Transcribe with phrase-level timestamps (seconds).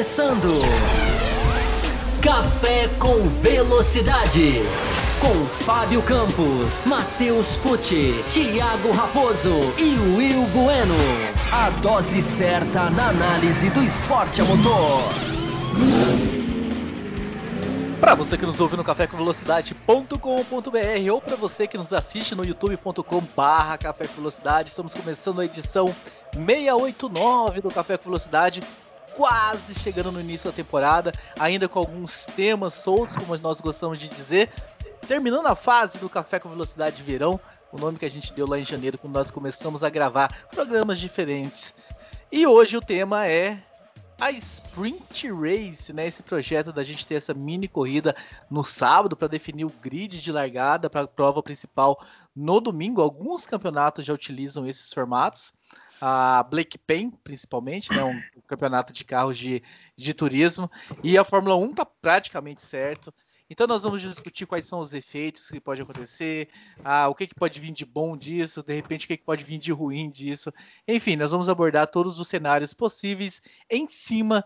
[0.00, 0.48] começando.
[2.22, 4.62] Café com Velocidade.
[5.20, 10.94] Com Fábio Campos, Matheus Pucci, Thiago Raposo e Will Bueno.
[11.52, 15.02] A dose certa na análise do esporte a motor.
[18.00, 23.76] Para você que nos ouve no cafécomvelocidade.com.br ou para você que nos assiste no youtube.com/barra
[23.76, 25.94] Café com Velocidade, estamos começando a edição
[26.32, 28.62] 689 do Café com Velocidade,
[29.16, 34.08] quase chegando no início da temporada, ainda com alguns temas soltos, como nós gostamos de
[34.08, 34.50] dizer,
[35.06, 37.40] terminando a fase do Café com Velocidade Verão,
[37.72, 40.98] o nome que a gente deu lá em janeiro quando nós começamos a gravar programas
[40.98, 41.74] diferentes.
[42.32, 43.62] E hoje o tema é
[44.20, 46.06] a Sprint Race, né?
[46.06, 48.14] Esse projeto da gente ter essa mini corrida
[48.50, 52.04] no sábado para definir o grid de largada para a prova principal
[52.36, 53.00] no domingo.
[53.00, 55.54] Alguns campeonatos já utilizam esses formatos.
[56.00, 58.02] A Blake Pen, principalmente, né?
[58.02, 59.62] Um, campeonato de carros de,
[59.94, 60.70] de turismo.
[61.02, 63.12] E a Fórmula 1 tá praticamente certo.
[63.50, 66.48] Então nós vamos discutir quais são os efeitos que pode acontecer,
[66.84, 69.42] ah, o que, que pode vir de bom disso, de repente o que, que pode
[69.42, 70.52] vir de ruim disso.
[70.86, 74.44] Enfim, nós vamos abordar todos os cenários possíveis em cima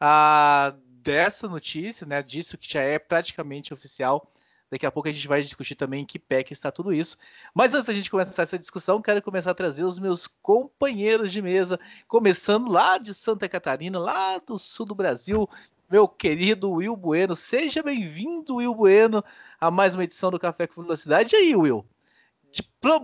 [0.00, 2.22] ah, dessa notícia, né?
[2.22, 4.32] Disso que já é praticamente oficial.
[4.70, 7.18] Daqui a pouco a gente vai discutir também em que pé que está tudo isso.
[7.52, 11.42] Mas antes da gente começar essa discussão, quero começar a trazer os meus companheiros de
[11.42, 15.48] mesa, começando lá de Santa Catarina, lá do sul do Brasil,
[15.90, 17.34] meu querido Will Bueno.
[17.34, 19.24] Seja bem-vindo, Will Bueno,
[19.60, 21.34] a mais uma edição do Café com Velocidade.
[21.34, 21.84] E aí, Will?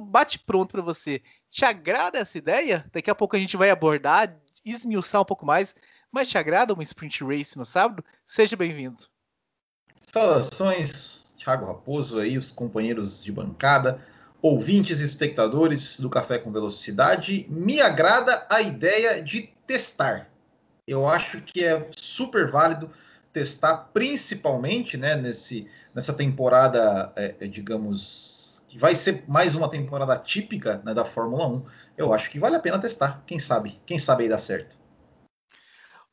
[0.07, 1.21] Bate pronto para você.
[1.51, 2.89] Te agrada essa ideia?
[2.93, 5.75] Daqui a pouco a gente vai abordar, esmiuçar um pouco mais.
[6.13, 8.05] Mas te agrada uma sprint race no sábado?
[8.25, 9.05] Seja bem-vindo.
[10.01, 14.01] Saudações, Thiago Raposo aí, os companheiros de bancada,
[14.43, 17.47] ouvintes e espectadores do Café com Velocidade.
[17.49, 20.29] Me agrada a ideia de testar
[20.87, 22.91] eu acho que é super válido
[23.33, 30.17] testar, principalmente né, nesse, nessa temporada, é, é, digamos, que vai ser mais uma temporada
[30.17, 31.65] típica né, da Fórmula 1.
[31.99, 33.23] Eu acho que vale a pena testar.
[33.27, 33.81] Quem sabe?
[33.85, 34.79] Quem sabe aí dá certo.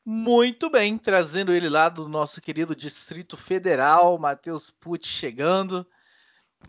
[0.06, 5.86] Muito bem, trazendo ele lá do nosso querido Distrito Federal, Matheus Pucci chegando.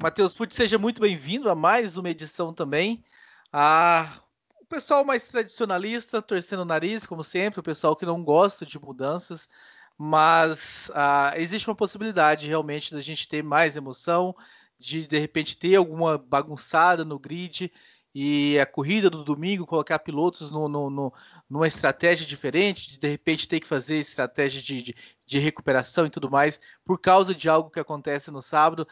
[0.01, 3.03] Matheus Pucci, seja muito bem-vindo a mais uma edição também.
[3.51, 4.21] Ah,
[4.61, 8.79] o pessoal mais tradicionalista, torcendo o nariz, como sempre, o pessoal que não gosta de
[8.79, 9.49] mudanças,
[9.97, 14.33] mas uh, existe uma possibilidade realmente da gente ter mais emoção,
[14.79, 17.69] de de repente ter alguma bagunçada no grid
[18.15, 21.13] e a corrida do domingo colocar pilotos no, no, no,
[21.49, 24.95] numa estratégia diferente, de de repente ter que fazer estratégia de, de,
[25.25, 28.87] de recuperação e tudo mais, por causa de algo que acontece no sábado.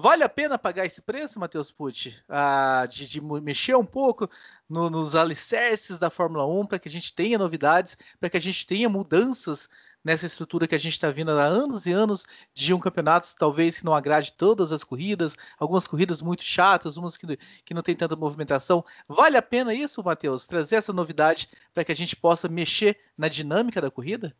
[0.00, 2.22] Vale a pena pagar esse preço, Matheus Pucci?
[2.28, 4.30] Ah, de, de, mexer um pouco
[4.68, 8.40] no, nos alicerces da Fórmula 1 para que a gente tenha novidades, para que a
[8.40, 9.68] gente tenha mudanças
[10.08, 12.24] nessa estrutura que a gente está vindo há anos e anos
[12.54, 17.14] de um campeonato, talvez que não agrade todas as corridas, algumas corridas muito chatas, umas
[17.14, 18.82] que, que não tem tanta movimentação.
[19.06, 20.46] Vale a pena isso, Matheus?
[20.46, 24.34] Trazer essa novidade para que a gente possa mexer na dinâmica da corrida?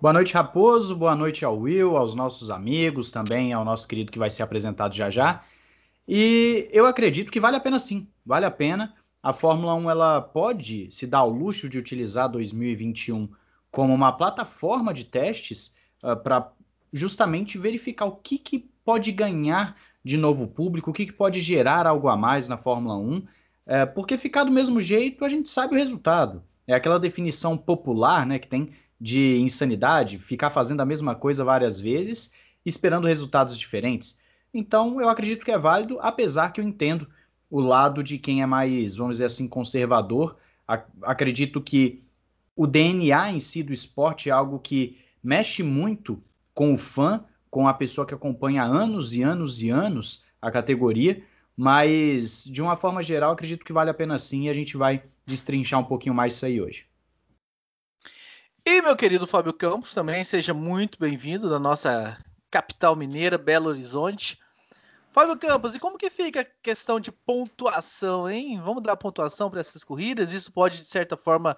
[0.00, 0.96] Boa noite, Raposo.
[0.96, 4.92] Boa noite ao Will, aos nossos amigos, também ao nosso querido que vai ser apresentado
[4.96, 5.44] já já.
[6.08, 8.94] E eu acredito que vale a pena sim, vale a pena.
[9.22, 13.28] A Fórmula 1 ela pode se dar ao luxo de utilizar 2021
[13.70, 16.52] como uma plataforma de testes uh, para
[16.92, 21.86] justamente verificar o que, que pode ganhar de novo público, o que, que pode gerar
[21.86, 23.26] algo a mais na Fórmula 1,
[23.66, 26.42] é, porque ficar do mesmo jeito a gente sabe o resultado.
[26.66, 28.70] É aquela definição popular né, que tem
[29.00, 32.32] de insanidade, ficar fazendo a mesma coisa várias vezes,
[32.64, 34.20] esperando resultados diferentes.
[34.52, 37.08] Então, eu acredito que é válido, apesar que eu entendo
[37.48, 40.36] o lado de quem é mais, vamos dizer assim, conservador.
[41.02, 42.02] Acredito que
[42.60, 46.22] o DNA em si do esporte é algo que mexe muito
[46.52, 51.24] com o fã, com a pessoa que acompanha anos e anos e anos a categoria,
[51.56, 55.02] mas de uma forma geral, acredito que vale a pena sim e a gente vai
[55.24, 56.86] destrinchar um pouquinho mais isso aí hoje.
[58.66, 64.38] E meu querido Fábio Campos também, seja muito bem-vindo da nossa capital mineira, Belo Horizonte.
[65.12, 68.60] Fábio Campos, e como que fica a questão de pontuação, hein?
[68.62, 70.32] Vamos dar pontuação para essas corridas?
[70.32, 71.56] Isso pode, de certa forma,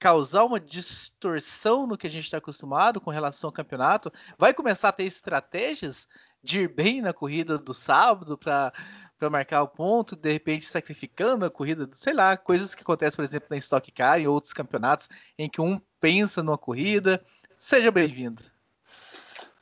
[0.00, 4.10] causar uma distorção no que a gente está acostumado com relação ao campeonato?
[4.38, 6.08] Vai começar a ter estratégias
[6.42, 8.72] de ir bem na corrida do sábado para
[9.18, 13.22] para marcar o ponto, de repente sacrificando a corrida, sei lá, coisas que acontecem, por
[13.22, 17.22] exemplo, na Stock Car e outros campeonatos em que um pensa numa corrida.
[17.58, 18.42] Seja bem-vindo.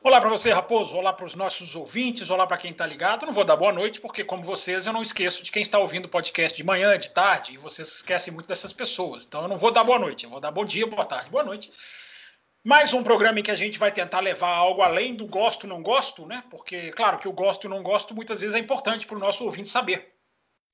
[0.09, 0.97] Olá para você, Raposo.
[0.97, 2.31] Olá para os nossos ouvintes.
[2.31, 3.27] Olá para quem está ligado.
[3.27, 6.07] Não vou dar boa noite, porque, como vocês, eu não esqueço de quem está ouvindo
[6.07, 9.27] o podcast de manhã, de tarde, e vocês esquecem muito dessas pessoas.
[9.27, 10.25] Então, eu não vou dar boa noite.
[10.25, 11.71] Eu vou dar bom dia, boa tarde, boa noite.
[12.65, 15.83] Mais um programa em que a gente vai tentar levar algo além do gosto não
[15.83, 16.43] gosto, né?
[16.49, 19.45] Porque, claro, que o gosto e não gosto muitas vezes é importante para o nosso
[19.45, 20.18] ouvinte saber.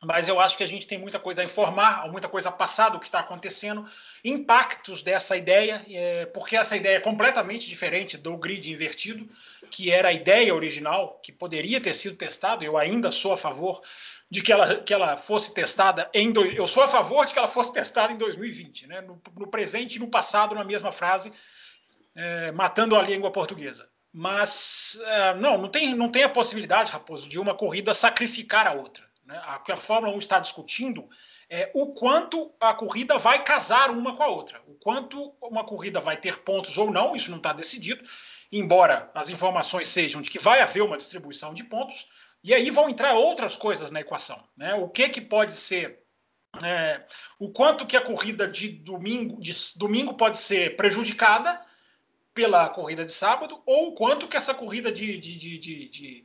[0.04, 2.90] Mas eu acho que a gente tem muita coisa a informar, muita coisa a passar
[2.90, 3.88] do que está acontecendo,
[4.24, 9.28] impactos dessa ideia, é, porque essa ideia é completamente diferente do grid invertido,
[9.70, 12.64] que era a ideia original, que poderia ter sido testada.
[12.64, 13.80] Eu ainda sou a favor
[14.30, 16.32] de que ela, que ela fosse testada em.
[16.32, 19.00] Do, eu sou a favor de que ela fosse testada em 2020, né?
[19.00, 21.32] no, no presente e no passado, na mesma frase,
[22.14, 23.88] é, matando a língua portuguesa.
[24.12, 28.72] Mas é, não, não tem, não tem a possibilidade, Raposo, de uma corrida sacrificar a
[28.72, 29.04] outra.
[29.24, 29.40] Né?
[29.56, 31.08] O que a Fórmula 1 está discutindo
[31.48, 36.00] é o quanto a corrida vai casar uma com a outra, o quanto uma corrida
[36.00, 38.04] vai ter pontos ou não, isso não está decidido,
[38.50, 42.06] embora as informações sejam de que vai haver uma distribuição de pontos,
[42.42, 44.42] e aí vão entrar outras coisas na equação.
[44.56, 44.74] Né?
[44.74, 46.04] O que, que pode ser
[46.62, 47.02] é,
[47.38, 51.60] o quanto que a corrida de domingo, de domingo pode ser prejudicada
[52.32, 56.24] pela corrida de sábado, ou o quanto que essa corrida de, de, de, de, de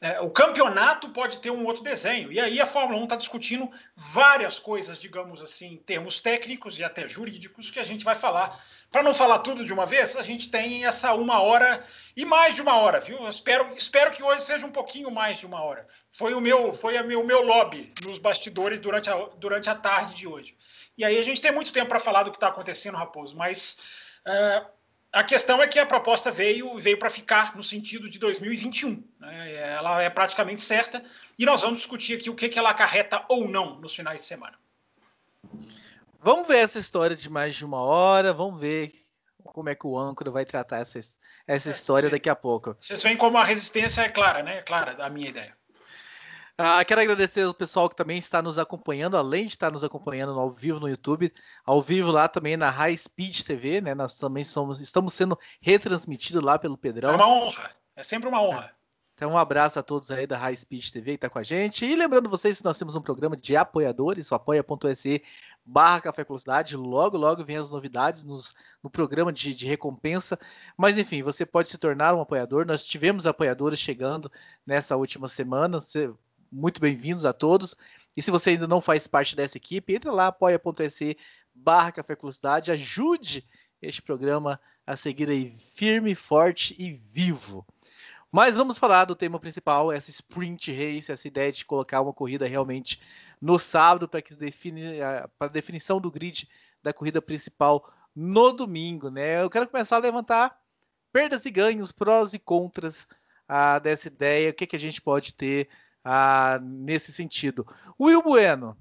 [0.00, 2.30] é, o campeonato pode ter um outro desenho.
[2.30, 6.84] E aí a Fórmula 1 está discutindo várias coisas, digamos assim, em termos técnicos e
[6.84, 8.64] até jurídicos, que a gente vai falar.
[8.92, 11.84] Para não falar tudo de uma vez, a gente tem essa uma hora
[12.16, 13.28] e mais de uma hora, viu?
[13.28, 15.84] Espero, espero que hoje seja um pouquinho mais de uma hora.
[16.12, 19.74] Foi o meu, foi a meu, o meu lobby nos bastidores durante a, durante a
[19.74, 20.56] tarde de hoje.
[20.96, 23.78] E aí a gente tem muito tempo para falar do que está acontecendo, Raposo, mas.
[24.24, 24.77] Uh,
[25.12, 29.02] a questão é que a proposta veio veio para ficar no sentido de 2021.
[29.18, 29.54] Né?
[29.54, 31.02] Ela é praticamente certa
[31.38, 34.26] e nós vamos discutir aqui o que, que ela acarreta ou não nos finais de
[34.26, 34.56] semana.
[36.20, 38.92] Vamos ver essa história de mais de uma hora, vamos ver
[39.44, 40.98] como é que o âncora vai tratar essa,
[41.46, 42.76] essa é, história daqui a pouco.
[42.80, 44.58] Vocês veem como a resistência é clara, né?
[44.58, 45.57] É clara a minha ideia.
[46.60, 50.36] Ah, quero agradecer ao pessoal que também está nos acompanhando, além de estar nos acompanhando
[50.36, 51.32] ao vivo no YouTube,
[51.64, 53.94] ao vivo lá também na High Speed TV, né?
[53.94, 57.12] Nós também somos, estamos sendo retransmitidos lá pelo Pedrão.
[57.12, 58.74] É uma honra, é sempre uma honra.
[59.14, 61.84] Então, um abraço a todos aí da High Speed TV que está com a gente.
[61.84, 65.22] E lembrando vocês que nós temos um programa de apoiadores, apoia.se
[65.64, 66.76] barra Café Velocidade.
[66.76, 70.36] Logo, logo vem as novidades nos, no programa de, de, recompensa.
[70.76, 72.66] Mas, enfim, você pode se tornar um apoiador.
[72.66, 74.30] Nós tivemos apoiadores chegando
[74.66, 75.80] nessa última semana.
[75.80, 76.12] Você
[76.50, 77.74] muito bem-vindos a todos.
[78.16, 81.16] E se você ainda não faz parte dessa equipe, entra lá, apoia.se
[81.54, 83.46] barra Café Velocidade, ajude
[83.80, 87.66] este programa a seguir aí firme, forte e vivo.
[88.30, 92.46] Mas vamos falar do tema principal, essa sprint race, essa ideia de colocar uma corrida
[92.46, 93.00] realmente
[93.40, 94.98] no sábado para que define
[95.38, 96.48] para a definição do grid
[96.82, 99.42] da corrida principal no domingo, né?
[99.42, 100.60] Eu quero começar a levantar
[101.12, 103.08] perdas e ganhos, prós e contras
[103.48, 105.68] ah, dessa ideia, o que, que a gente pode ter
[106.04, 107.66] ah, nesse sentido.
[107.98, 108.76] Will Bueno,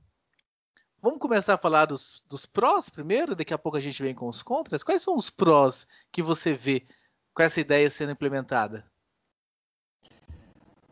[1.02, 4.28] vamos começar a falar dos, dos prós primeiro, daqui a pouco a gente vem com
[4.28, 4.84] os contras.
[4.84, 6.86] Quais são os prós que você vê
[7.34, 8.86] com essa ideia sendo implementada?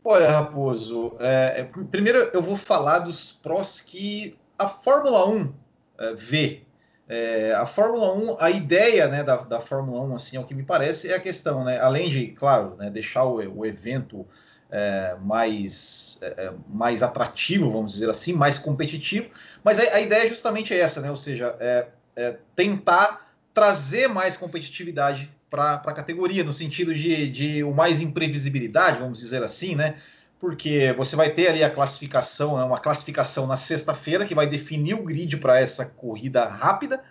[0.04, 5.54] Olha, Raposo, é, é primeiro eu vou falar dos prós que a Fórmula 1
[5.98, 6.62] é, vê.
[7.08, 10.64] É, a Fórmula 1, a ideia né, da, da Fórmula 1, assim, ao que me
[10.64, 14.28] parece, é a questão, né, além de, claro, né, deixar o, o evento
[14.76, 19.30] é, mais, é, é, mais atrativo, vamos dizer assim, mais competitivo.
[19.64, 21.10] Mas a, a ideia é justamente essa, né?
[21.10, 27.64] Ou seja, é, é tentar trazer mais competitividade para a categoria, no sentido de, de
[27.64, 29.96] o mais imprevisibilidade, vamos dizer assim, né?
[30.38, 32.64] Porque você vai ter ali a classificação, né?
[32.66, 37.02] uma classificação na sexta-feira que vai definir o grid para essa corrida rápida.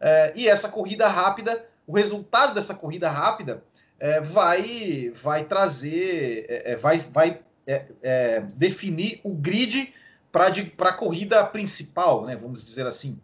[0.00, 3.62] É, e essa corrida rápida, o resultado dessa corrida rápida
[4.02, 9.94] é, vai, vai trazer, é, é vai, vai é, é, definir o grid
[10.32, 13.20] para a corrida principal, né, vamos dizer assim,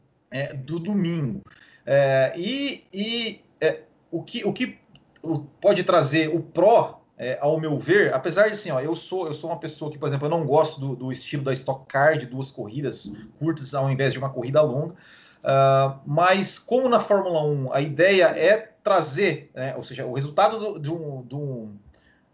[0.58, 1.42] do domingo.
[2.36, 3.40] e e
[4.12, 4.78] o que, o que
[5.60, 7.02] pode trazer o pró,
[7.40, 10.06] ao meu ver, apesar de assim, ó, eu sou eu sou uma pessoa que, por
[10.06, 13.90] exemplo, eu não gosto do, do estilo da Stock Car de duas corridas curtas ao
[13.90, 14.94] invés de uma corrida longa.
[15.38, 20.58] Uh, mas como na Fórmula 1 a ideia é trazer, né, ou seja, o resultado
[20.58, 21.68] do, do, do,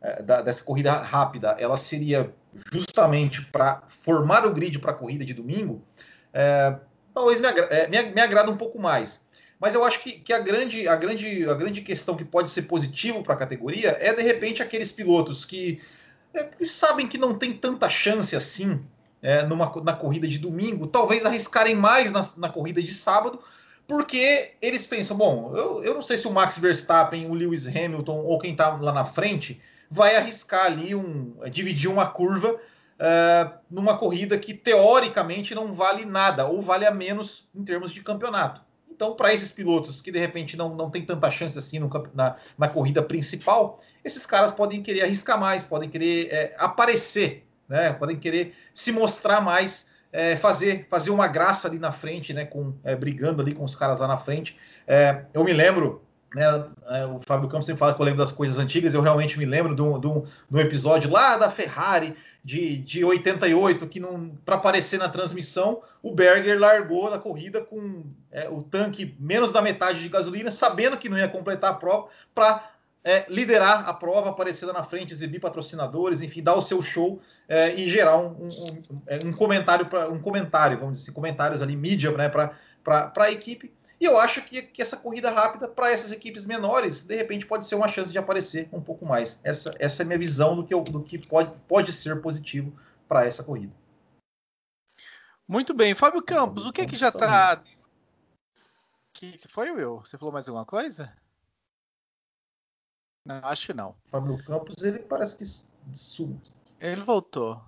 [0.01, 2.33] é, da, dessa corrida rápida, ela seria
[2.73, 5.83] justamente para formar o grid para a corrida de domingo,
[6.33, 6.77] é,
[7.13, 9.27] talvez me, agra é, me, me, agrada um pouco mais.
[9.59, 12.63] Mas eu acho que, que, a, grande, a, grande, a grande questão que pode ser
[12.63, 15.83] positivo para a categoria é, de repente, aqueles pilotos que,
[16.33, 18.81] é, que sabem que não tem tanta chance assim
[19.21, 23.41] é, numa, na corrida de domingo, talvez arriscarem mais na, na corrida de sábado,
[23.87, 28.19] porque eles pensam, bom, eu, eu não sei se o Max Verstappen, o Lewis Hamilton
[28.19, 29.61] ou quem está lá na frente
[29.91, 36.47] vai arriscar ali um dividir uma curva uh, numa corrida que teoricamente não vale nada
[36.47, 38.63] ou vale a menos em termos de campeonato.
[38.91, 42.37] Então, para esses pilotos que de repente não, não tem tanta chance assim no, na,
[42.57, 47.93] na corrida principal, esses caras podem querer arriscar mais, podem querer é, aparecer, né?
[47.93, 52.45] podem querer se mostrar mais, é, fazer, fazer uma graça ali na frente, né?
[52.45, 54.57] com, é, brigando ali com os caras lá na frente.
[54.87, 56.45] É, eu me lembro né,
[56.89, 59.45] é, o Fábio Campos sempre fala que eu lembro das coisas antigas, eu realmente me
[59.45, 64.01] lembro de um, de um, de um episódio lá da Ferrari de, de 88, que
[64.45, 69.63] para aparecer na transmissão, o Berger largou na corrida com é, o tanque menos da
[69.63, 72.74] metade de gasolina, sabendo que não ia completar a prova, para
[73.05, 77.21] é, liderar a prova, aparecer lá na frente, exibir patrocinadores, enfim, dar o seu show
[77.47, 81.15] é, e gerar um, um, um, é, um comentário, para um comentário, vamos dizer assim,
[81.15, 83.71] comentários ali, mídia né, para a equipe.
[84.01, 87.67] E eu acho que, que essa corrida rápida, para essas equipes menores, de repente pode
[87.67, 89.39] ser uma chance de aparecer um pouco mais.
[89.45, 92.73] Essa, essa é a minha visão do que, eu, do que pode, pode ser positivo
[93.07, 93.73] para essa corrida.
[95.47, 95.95] Muito bem.
[95.95, 97.63] Fábio Campos, o que, é que já está.
[99.13, 100.01] Que foi, Will?
[100.01, 101.13] Você falou mais alguma coisa?
[103.25, 103.97] Não, acho que não.
[104.05, 105.45] Fábio Campos, ele parece que
[105.97, 106.41] sumiu.
[106.81, 107.61] Ele voltou.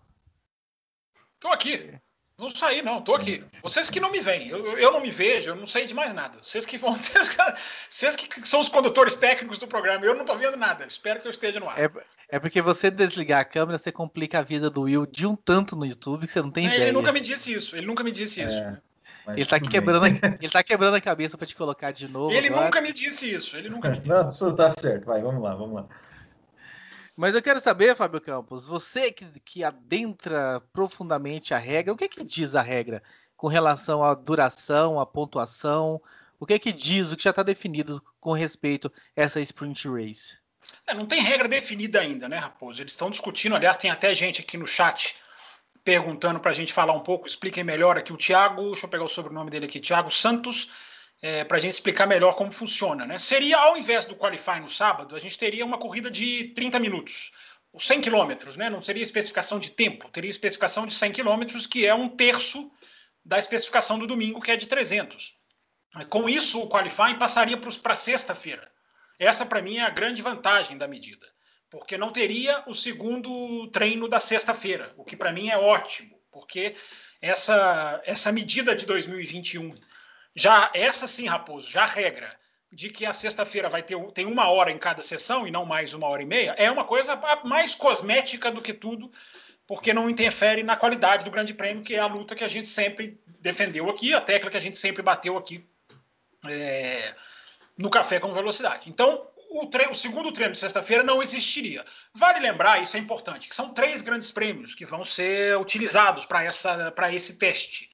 [1.35, 1.99] Estou aqui.
[2.39, 3.43] Não saí, não, tô aqui.
[3.63, 6.13] Vocês que não me veem, eu, eu não me vejo, eu não sei de mais
[6.13, 6.39] nada.
[6.43, 6.95] Vocês que vão
[7.89, 10.87] vocês que são os condutores técnicos do programa, eu não tô vendo nada.
[10.87, 11.79] Espero que eu esteja no ar.
[11.79, 11.91] É,
[12.29, 15.75] é porque você desligar a câmera, você complica a vida do Will de um tanto
[15.75, 16.83] no YouTube que você não tem é, ideia.
[16.83, 18.55] Ele nunca me disse isso, ele nunca me disse isso.
[18.55, 18.83] É,
[19.35, 22.33] ele tá, quebrando a, ele tá quebrando a cabeça para te colocar de novo.
[22.33, 22.67] Ele agora.
[22.67, 24.55] nunca me disse isso, ele nunca me disse não, isso.
[24.55, 25.85] Tá certo, vai, vamos lá, vamos lá.
[27.17, 32.09] Mas eu quero saber, Fábio Campos, você que, que adentra profundamente a regra, o que,
[32.09, 33.03] que diz a regra
[33.37, 36.01] com relação à duração, à pontuação?
[36.39, 40.39] O que que diz, o que já está definido com respeito a essa sprint race?
[40.87, 42.83] É, não tem regra definida ainda, né, Raposo?
[42.83, 45.17] Eles estão discutindo, aliás, tem até gente aqui no chat
[45.87, 49.05] perguntando para a gente falar um pouco, expliquem melhor aqui o Thiago, deixa eu pegar
[49.05, 50.69] o sobrenome dele aqui, Thiago Santos,
[51.23, 53.07] é, para a gente explicar melhor como funciona.
[53.07, 53.21] Né?
[53.21, 57.31] Seria, ao invés do Qualify no sábado, a gente teria uma corrida de 30 minutos,
[57.79, 58.69] 100 quilômetros, né?
[58.69, 62.69] não seria especificação de tempo, teria especificação de 100 quilômetros, que é um terço
[63.25, 65.37] da especificação do domingo, que é de 300.
[66.11, 68.69] Com isso, o Qualify passaria para sexta-feira.
[69.21, 71.29] Essa, para mim, é a grande vantagem da medida,
[71.71, 76.75] porque não teria o segundo treino da sexta-feira, o que para mim é ótimo, porque
[77.21, 79.75] essa, essa medida de 2021
[80.35, 82.37] já essa sim, Raposo, já regra
[82.71, 85.95] de que a sexta-feira vai ter tem uma hora em cada sessão e não mais
[85.95, 89.11] uma hora e meia, é uma coisa mais cosmética do que tudo,
[89.67, 92.69] porque não interfere na qualidade do Grande Prêmio, que é a luta que a gente
[92.69, 95.67] sempre defendeu aqui, a tecla que a gente sempre bateu aqui
[96.47, 97.15] é,
[97.79, 98.91] no Café com Velocidade.
[98.91, 99.27] Então,
[99.63, 101.85] o, treino, o segundo treino de sexta-feira não existiria.
[102.15, 107.13] Vale lembrar, isso é importante, que são três grandes prêmios que vão ser utilizados para
[107.13, 107.91] esse teste,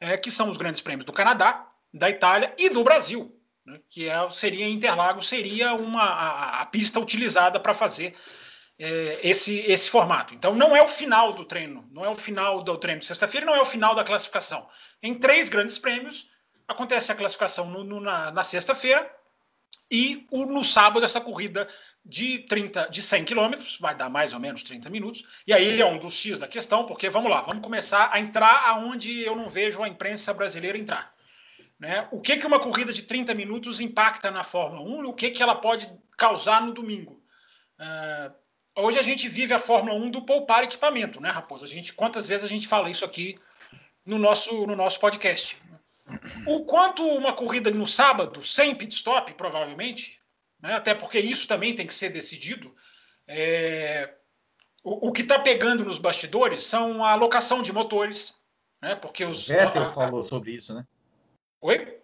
[0.00, 4.08] é, que são os grandes prêmios do Canadá, da Itália e do Brasil, né, que
[4.08, 8.14] é, seria Interlagos, seria uma, a, a pista utilizada para fazer
[8.78, 10.34] é, esse, esse formato.
[10.34, 13.46] Então não é o final do treino, não é o final do treino de sexta-feira,
[13.46, 14.66] não é o final da classificação.
[15.02, 16.28] Em três grandes prêmios,
[16.66, 19.08] acontece a classificação no, no, na, na sexta-feira
[19.90, 21.68] e o, no sábado essa corrida
[22.04, 25.86] de 30, de 100 quilômetros, vai dar mais ou menos 30 minutos, e aí é
[25.86, 29.48] um dos X da questão, porque vamos lá, vamos começar a entrar aonde eu não
[29.48, 31.12] vejo a imprensa brasileira entrar.
[31.78, 32.08] Né?
[32.10, 35.30] O que, que uma corrida de 30 minutos impacta na Fórmula 1 e o que,
[35.30, 37.20] que ela pode causar no domingo?
[37.78, 41.64] Uh, hoje a gente vive a Fórmula 1 do poupar equipamento, né, Raposo?
[41.64, 43.38] A gente, quantas vezes a gente fala isso aqui
[44.06, 45.60] no nosso, no nosso podcast?
[46.46, 50.20] O quanto uma corrida no sábado, sem pit stop, provavelmente,
[50.60, 52.74] né, até porque isso também tem que ser decidido,
[53.26, 54.12] é,
[54.82, 58.34] o, o, que está pegando nos bastidores são a alocação de motores,
[58.80, 59.46] né, porque os...
[59.46, 60.84] Vettel a, falou sobre isso, né?
[61.60, 62.02] Oi?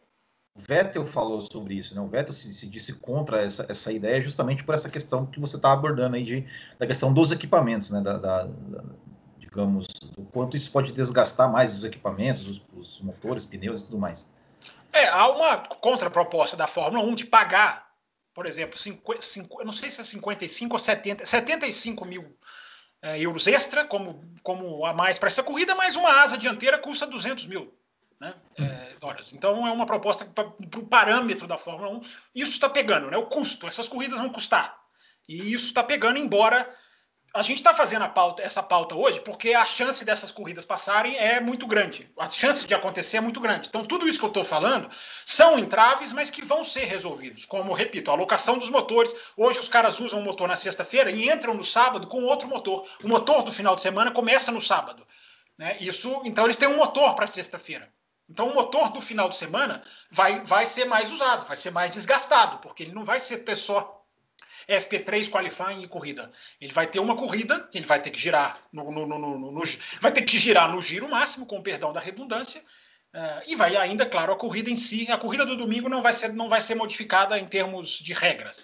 [0.58, 2.00] Vettel falou sobre isso, né?
[2.00, 5.56] O Vettel se, se, disse contra essa, essa ideia justamente por essa questão que você
[5.56, 6.44] está abordando aí de,
[6.78, 8.00] da questão dos equipamentos, né?
[8.00, 8.84] Da, da, da,
[9.48, 9.86] digamos,
[10.16, 14.30] o quanto isso pode desgastar mais os equipamentos, os, os motores, pneus e tudo mais.
[14.92, 17.88] É, há uma contraproposta da Fórmula 1 de pagar,
[18.34, 22.36] por exemplo, cinco, cinco, eu não sei se é 55 ou 70, 75 mil
[23.00, 27.06] é, euros extra, como, como a mais para essa corrida, mas uma asa dianteira custa
[27.06, 27.72] 200 mil
[28.20, 29.32] né, é, dólares.
[29.32, 32.00] Então é uma proposta para o parâmetro da Fórmula 1.
[32.34, 33.16] Isso está pegando, né?
[33.16, 34.78] O custo, essas corridas vão custar.
[35.28, 36.68] E isso está pegando, embora
[37.34, 41.40] a gente está fazendo pauta, essa pauta hoje porque a chance dessas corridas passarem é
[41.40, 42.10] muito grande.
[42.18, 43.68] A chance de acontecer é muito grande.
[43.68, 44.88] Então, tudo isso que eu estou falando
[45.24, 47.44] são entraves, mas que vão ser resolvidos.
[47.44, 49.14] Como, repito, a alocação dos motores.
[49.36, 52.88] Hoje os caras usam o motor na sexta-feira e entram no sábado com outro motor.
[53.04, 55.06] O motor do final de semana começa no sábado.
[55.56, 55.76] Né?
[55.80, 57.92] Isso, então eles têm um motor para sexta-feira.
[58.28, 61.90] Então o motor do final de semana vai, vai ser mais usado, vai ser mais
[61.90, 63.97] desgastado, porque ele não vai ser ter só
[64.68, 66.30] FP3 qualifying e corrida.
[66.60, 69.62] Ele vai ter uma corrida, ele vai ter que girar no, no, no, no
[70.00, 72.60] vai ter que girar no giro máximo, com perdão da redundância,
[73.14, 75.10] uh, e vai ainda, claro, a corrida em si.
[75.10, 78.62] A corrida do domingo não vai ser, não vai ser modificada em termos de regras.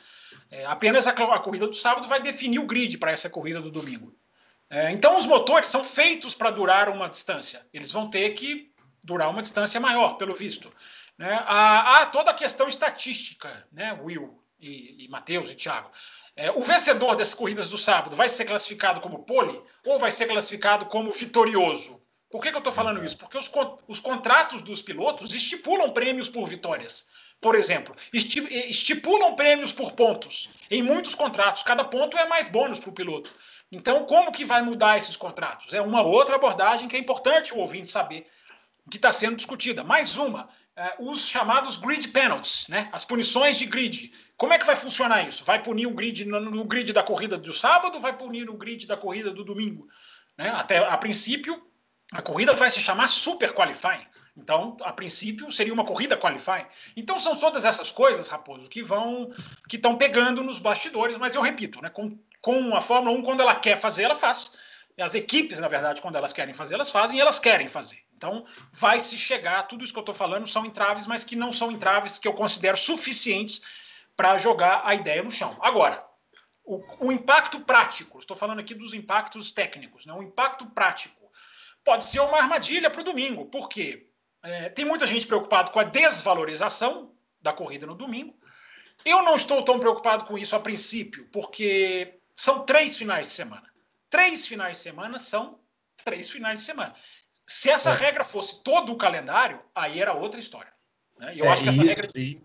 [0.50, 3.70] É, apenas a, a, corrida do sábado vai definir o grid para essa corrida do
[3.70, 4.14] domingo.
[4.68, 7.66] É, então os motores são feitos para durar uma distância.
[7.72, 8.70] Eles vão ter que
[9.02, 10.70] durar uma distância maior, pelo visto.
[11.16, 11.32] Né?
[11.46, 15.90] Há, há toda a questão estatística, né, Will e, e Matheus e Thiago.
[16.36, 20.26] É, o vencedor das corridas do sábado vai ser classificado como pole ou vai ser
[20.26, 22.02] classificado como vitorioso?
[22.28, 23.16] Por que, que eu estou falando isso?
[23.16, 23.50] Porque os,
[23.86, 27.06] os contratos dos pilotos estipulam prêmios por vitórias.
[27.40, 30.50] Por exemplo, estipulam prêmios por pontos.
[30.70, 33.30] Em muitos contratos, cada ponto é mais bônus para o piloto.
[33.70, 35.72] Então, como que vai mudar esses contratos?
[35.74, 38.26] É uma outra abordagem que é importante o ouvinte saber
[38.90, 39.84] que está sendo discutida.
[39.84, 42.88] Mais uma, é, os chamados grid penalties, né?
[42.92, 44.12] as punições de grid.
[44.36, 45.44] Como é que vai funcionar isso?
[45.44, 48.86] Vai punir o grid no, no grid da corrida do sábado, vai punir o grid
[48.86, 49.86] da corrida do domingo?
[50.36, 50.48] Né?
[50.50, 51.56] Até a princípio,
[52.12, 54.06] a corrida vai se chamar Super Qualifying.
[54.36, 56.66] Então, a princípio, seria uma corrida qualifying.
[56.96, 59.30] Então, são todas essas coisas, Raposo, que vão,
[59.68, 63.40] que estão pegando nos bastidores, mas eu repito, né, com, com a Fórmula 1, quando
[63.42, 64.52] ela quer fazer, ela faz.
[64.98, 67.98] As equipes, na verdade, quando elas querem fazer, elas fazem e elas querem fazer.
[68.16, 71.52] Então, vai se chegar, tudo isso que eu estou falando são entraves, mas que não
[71.52, 73.60] são entraves que eu considero suficientes
[74.16, 75.56] para jogar a ideia no chão.
[75.60, 76.04] Agora,
[76.64, 80.12] o, o impacto prático, estou falando aqui dos impactos técnicos, né?
[80.12, 81.30] o impacto prático
[81.84, 83.46] pode ser uma armadilha para o domingo.
[83.46, 84.08] Por quê?
[84.42, 88.34] É, tem muita gente preocupada com a desvalorização da corrida no domingo.
[89.04, 93.68] Eu não estou tão preocupado com isso a princípio, porque são três finais de semana.
[94.08, 95.60] Três finais de semana são
[96.04, 96.94] três finais de semana.
[97.46, 97.94] Se essa é.
[97.94, 100.72] regra fosse todo o calendário, aí era outra história.
[101.18, 101.34] Né?
[101.36, 102.10] Eu é, acho que essa isso, regra.
[102.14, 102.40] E...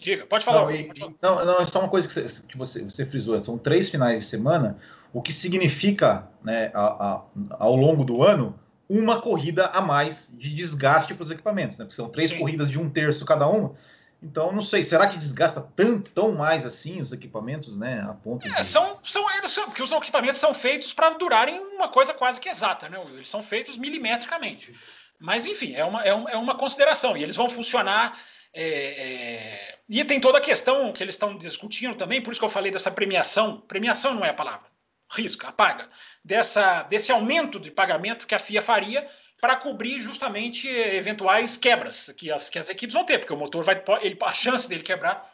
[0.00, 0.62] Diga, pode falar.
[0.62, 3.58] Não, e, não, não, é só uma coisa que você, que você, você frisou: são
[3.58, 4.78] três finais de semana,
[5.12, 7.22] o que significa, né, a, a,
[7.58, 8.58] ao longo do ano,
[8.88, 11.84] uma corrida a mais de desgaste para os equipamentos, né?
[11.84, 12.38] Porque são três Sim.
[12.38, 13.74] corridas de um terço cada uma.
[14.22, 18.04] Então, não sei, será que desgasta tanto, tão mais assim os equipamentos, né?
[18.06, 18.66] A ponto é, de...
[18.66, 22.48] são, são, eles são, porque os equipamentos são feitos para durarem uma coisa quase que
[22.48, 23.02] exata, né?
[23.14, 24.74] Eles são feitos milimetricamente.
[25.18, 27.16] Mas, enfim, é uma, é, uma, é uma consideração.
[27.16, 28.18] E eles vão funcionar.
[28.52, 29.78] É, é...
[29.92, 32.70] E tem toda a questão que eles estão discutindo também, por isso que eu falei
[32.70, 33.60] dessa premiação.
[33.62, 34.70] Premiação não é a palavra
[35.12, 35.88] risca, apaga,
[36.24, 39.08] dessa, desse aumento de pagamento que a FIA faria
[39.40, 43.64] para cobrir justamente eventuais quebras que as, que as equipes vão ter, porque o motor
[43.64, 43.82] vai.
[44.02, 45.28] Ele, a chance dele quebrar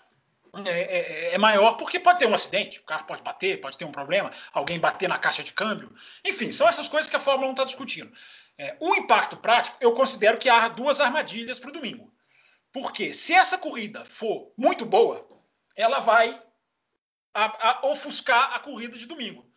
[0.64, 3.84] é, é, é, maior, porque pode ter um acidente, o carro pode bater, pode ter
[3.84, 5.92] um problema, alguém bater na caixa de câmbio.
[6.24, 8.10] Enfim, são essas coisas que a Fórmula 1 está discutindo.
[8.56, 12.10] É, o impacto prático, eu considero que há duas armadilhas para o domingo.
[12.76, 15.26] Porque se essa corrida for muito boa,
[15.74, 16.38] ela vai
[17.32, 19.50] a, a ofuscar a corrida de domingo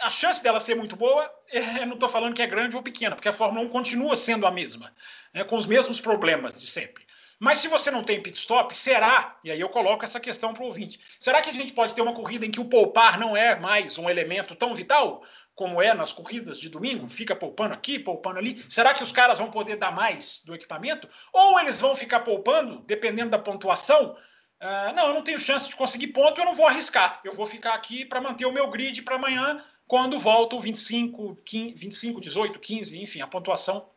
[0.00, 2.82] a chance dela ser muito boa, é, eu não estou falando que é grande ou
[2.82, 4.94] pequena, porque a Fórmula 1 continua sendo a mesma,
[5.32, 7.06] né, com os mesmos problemas de sempre.
[7.38, 10.62] Mas se você não tem pit stop, será, e aí eu coloco essa questão para
[10.62, 13.34] o ouvinte, será que a gente pode ter uma corrida em que o poupar não
[13.34, 17.08] é mais um elemento tão vital como é nas corridas de domingo?
[17.08, 18.64] Fica poupando aqui, poupando ali.
[18.68, 21.08] Será que os caras vão poder dar mais do equipamento?
[21.32, 24.16] Ou eles vão ficar poupando, dependendo da pontuação,
[24.60, 27.18] Uh, não, eu não tenho chance de conseguir ponto, eu não vou arriscar.
[27.24, 31.36] Eu vou ficar aqui para manter o meu grid para amanhã quando volta o 25,
[31.44, 33.90] 15, 25, 18, 15, enfim, a pontuação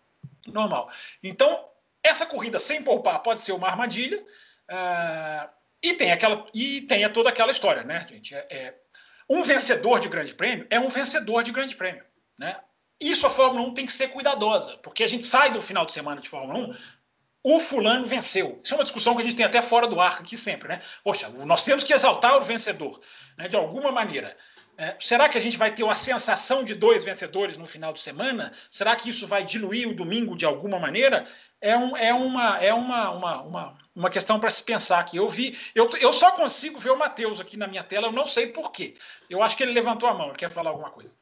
[0.48, 0.90] normal.
[1.22, 1.68] Então,
[2.02, 4.22] essa corrida sem poupar pode ser uma armadilha.
[4.72, 5.50] Uh,
[5.82, 8.34] e tem aquela e tem toda aquela história, né, gente?
[8.34, 8.76] É, é,
[9.30, 12.04] um vencedor de grande prêmio é um vencedor de grande prêmio,
[12.38, 12.60] né?
[13.00, 15.92] Isso a Fórmula 1 tem que ser cuidadosa, porque a gente sai do final de
[15.92, 16.76] semana de Fórmula 1,
[17.44, 18.62] o fulano venceu.
[18.64, 20.82] Isso é uma discussão que a gente tem até fora do ar aqui sempre, né?
[21.04, 23.02] Poxa, nós temos que exaltar o vencedor,
[23.38, 24.38] né, de alguma maneira.
[24.78, 28.00] É, será que a gente vai ter uma sensação de dois vencedores no final de
[28.00, 28.52] semana?
[28.70, 31.28] Será que isso vai diluir o domingo de alguma maneira?
[31.62, 35.18] É, um, é, uma, é uma, uma, uma, uma questão para se pensar aqui.
[35.18, 38.26] Eu vi, eu, eu só consigo ver o Matheus aqui na minha tela, eu não
[38.26, 38.96] sei por quê.
[39.30, 41.14] Eu acho que ele levantou a mão, ele quer falar alguma coisa.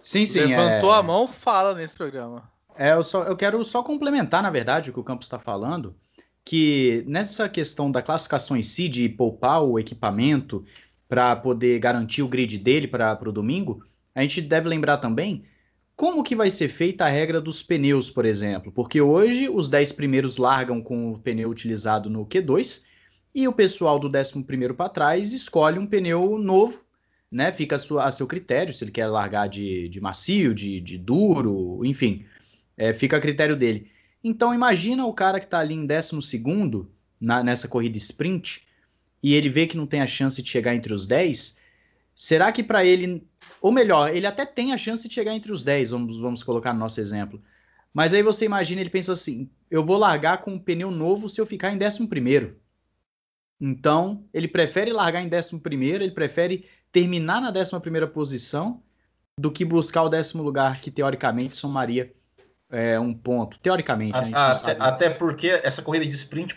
[0.00, 0.44] Sim, sim.
[0.44, 0.98] Levantou é...
[0.98, 2.48] a mão, fala nesse programa.
[2.76, 5.96] É, eu, só, eu quero só complementar, na verdade, o que o Campos está falando,
[6.44, 10.64] que nessa questão da classificação em si, de poupar o equipamento,
[11.08, 15.44] para poder garantir o grid dele para o domingo, a gente deve lembrar também
[15.94, 19.92] como que vai ser feita a regra dos pneus, por exemplo, porque hoje os 10
[19.92, 22.84] primeiros largam com o pneu utilizado no Q2
[23.34, 26.84] e o pessoal do 11 primeiro para trás escolhe um pneu novo,
[27.30, 27.50] né?
[27.52, 30.98] Fica a, sua, a seu critério, se ele quer largar de, de macio, de, de
[30.98, 32.26] duro, enfim,
[32.76, 33.90] é, fica a critério dele.
[34.22, 36.90] Então imagina o cara que está ali em décimo segundo
[37.20, 38.65] na, nessa corrida sprint
[39.26, 41.60] e ele vê que não tem a chance de chegar entre os 10,
[42.14, 43.26] será que para ele,
[43.60, 46.72] ou melhor, ele até tem a chance de chegar entre os 10, vamos, vamos colocar
[46.72, 47.42] no nosso exemplo.
[47.92, 51.40] Mas aí você imagina, ele pensa assim: eu vou largar com um pneu novo se
[51.40, 52.56] eu ficar em décimo primeiro.
[53.60, 58.80] Então, ele prefere largar em décimo primeiro, ele prefere terminar na décima primeira posição
[59.36, 62.14] do que buscar o décimo lugar, que teoricamente somaria
[62.70, 63.58] é, um ponto.
[63.58, 64.30] Teoricamente, né?
[64.32, 66.56] até, até, porque essa corrida de sprint,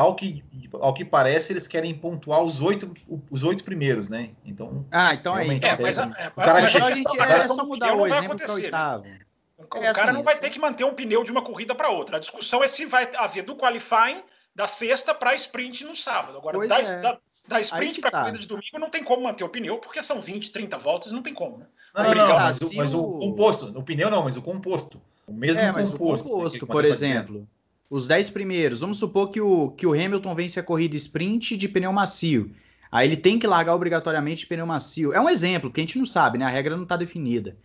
[0.00, 2.92] ao que, ao que parece, eles querem pontuar os oito,
[3.30, 4.30] os oito primeiros, né?
[4.44, 4.86] Então.
[4.90, 5.60] Ah, então aí.
[5.62, 9.04] É, mas, é, o cara mas a gente, é só mudar o exemplo para oitavo.
[9.04, 9.18] Né?
[9.58, 11.90] O, é cara assim, não vai ter que manter um pneu de uma corrida para
[11.90, 12.16] outra.
[12.16, 14.22] A discussão é se vai haver do qualifying
[14.54, 16.38] da sexta para sprint no sábado.
[16.38, 17.00] Agora, da, é.
[17.00, 18.20] da, da, sprint para tá.
[18.20, 21.22] corrida de domingo não tem como manter o pneu, porque são 20, 30 voltas, não
[21.22, 21.58] tem como.
[21.58, 21.66] Né?
[21.94, 25.00] Não, não, não, mas, o, mas o composto, o pneu não, mas o composto.
[25.26, 26.26] O mesmo é, composto.
[26.26, 27.46] O composto, por exemplo,
[27.90, 31.68] os 10 primeiros, vamos supor que o, que o Hamilton vence a corrida sprint de
[31.68, 32.52] pneu macio.
[32.90, 35.12] Aí ele tem que largar obrigatoriamente de pneu macio.
[35.12, 36.44] É um exemplo, que a gente não sabe, né?
[36.44, 37.56] A regra não está definida.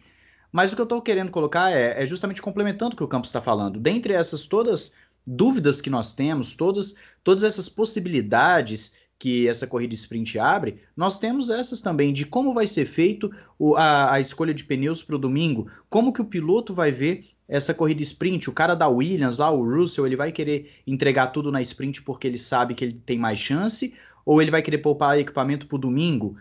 [0.52, 3.30] Mas o que eu estou querendo colocar é, é, justamente complementando o que o Campos
[3.30, 3.80] está falando.
[3.80, 4.96] Dentre essas todas
[5.28, 11.50] dúvidas que nós temos, todas, todas essas possibilidades que essa corrida sprint abre, nós temos
[11.50, 15.20] essas também de como vai ser feito o, a, a escolha de pneus para o
[15.20, 19.52] domingo, como que o piloto vai ver essa corrida sprint, o cara da Williams lá,
[19.52, 23.18] o Russell, ele vai querer entregar tudo na sprint porque ele sabe que ele tem
[23.18, 26.36] mais chance, ou ele vai querer poupar equipamento para o domingo?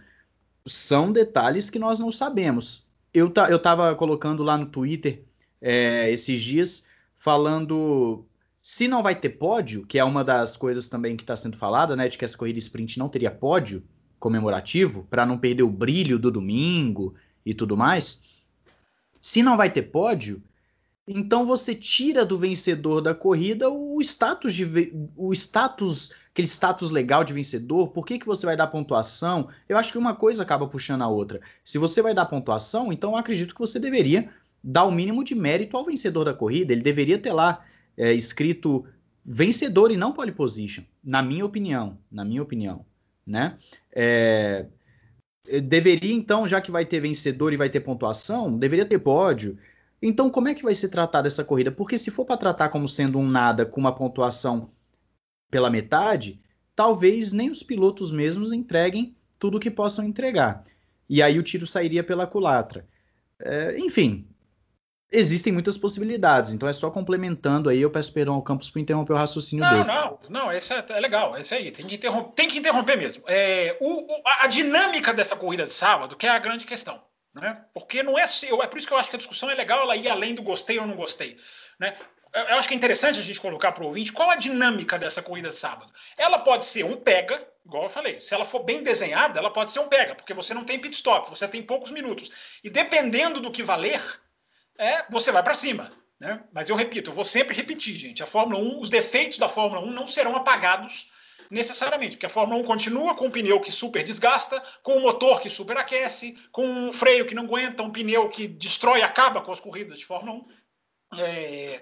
[0.67, 5.25] São detalhes que nós não sabemos eu, ta, eu tava colocando lá no Twitter
[5.63, 8.27] é, esses dias, falando
[8.61, 11.95] se não vai ter pódio, que é uma das coisas também que está sendo falada,
[11.95, 13.85] né, de que essa corrida sprint não teria pódio
[14.19, 17.15] comemorativo, para não perder o brilho do domingo
[17.47, 18.25] e tudo mais.
[19.21, 20.43] Se não vai ter pódio,
[21.07, 27.23] então você tira do vencedor da corrida o status de o status aquele status legal
[27.23, 29.49] de vencedor, por que, que você vai dar pontuação?
[29.69, 31.41] Eu acho que uma coisa acaba puxando a outra.
[31.65, 34.29] Se você vai dar pontuação, então eu acredito que você deveria
[34.63, 36.73] dar o mínimo de mérito ao vencedor da corrida.
[36.73, 37.65] Ele deveria ter lá
[37.97, 38.85] é, escrito
[39.25, 41.97] vencedor e não pole position, na minha opinião.
[42.11, 42.85] Na minha opinião,
[43.25, 43.57] né?
[43.93, 44.67] É,
[45.63, 49.57] deveria então, já que vai ter vencedor e vai ter pontuação, deveria ter pódio.
[50.07, 51.73] Então, como é que vai ser tratada essa corrida?
[51.73, 54.71] Porque se for para tratar como sendo um nada com uma pontuação
[55.51, 56.39] pela metade,
[56.77, 60.63] talvez nem os pilotos mesmos entreguem tudo o que possam entregar.
[61.09, 62.87] E aí o tiro sairia pela culatra.
[63.41, 64.29] É, enfim,
[65.11, 66.53] existem muitas possibilidades.
[66.53, 67.81] Então é só complementando aí.
[67.81, 69.85] Eu peço perdão ao Campos por interromper o raciocínio não, dele.
[69.85, 71.35] Não, não, esse é, é legal.
[71.39, 73.23] Esse aí tem que interromper, tem que interromper mesmo.
[73.27, 77.01] É, o, o, a dinâmica dessa corrida de sábado que é a grande questão.
[77.35, 77.65] Né?
[77.73, 78.25] Porque não é.
[78.25, 80.43] É por isso que eu acho que a discussão é legal ela ir além do
[80.43, 81.37] gostei ou não gostei.
[81.79, 81.97] Né?
[82.35, 85.23] eu acho que é interessante a gente colocar para o ouvinte qual a dinâmica dessa
[85.23, 85.93] corrida de sábado.
[86.17, 88.21] Ela pode ser um pega, igual eu falei.
[88.21, 90.95] Se ela for bem desenhada, ela pode ser um pega, porque você não tem pit
[90.95, 92.31] stop, você tem poucos minutos.
[92.63, 94.03] E dependendo do que valer,
[94.77, 95.93] é, você vai para cima.
[96.19, 96.43] Né?
[96.53, 98.23] Mas eu repito, eu vou sempre repetir, gente.
[98.23, 101.11] A Fórmula 1, os defeitos da Fórmula 1 não serão apagados
[101.55, 105.41] necessariamente, porque a Fórmula 1 continua com um pneu que super desgasta, com um motor
[105.41, 109.61] que superaquece, com um freio que não aguenta, um pneu que destrói, acaba com as
[109.61, 110.45] corridas de Fórmula
[111.13, 111.21] 1.
[111.21, 111.81] É,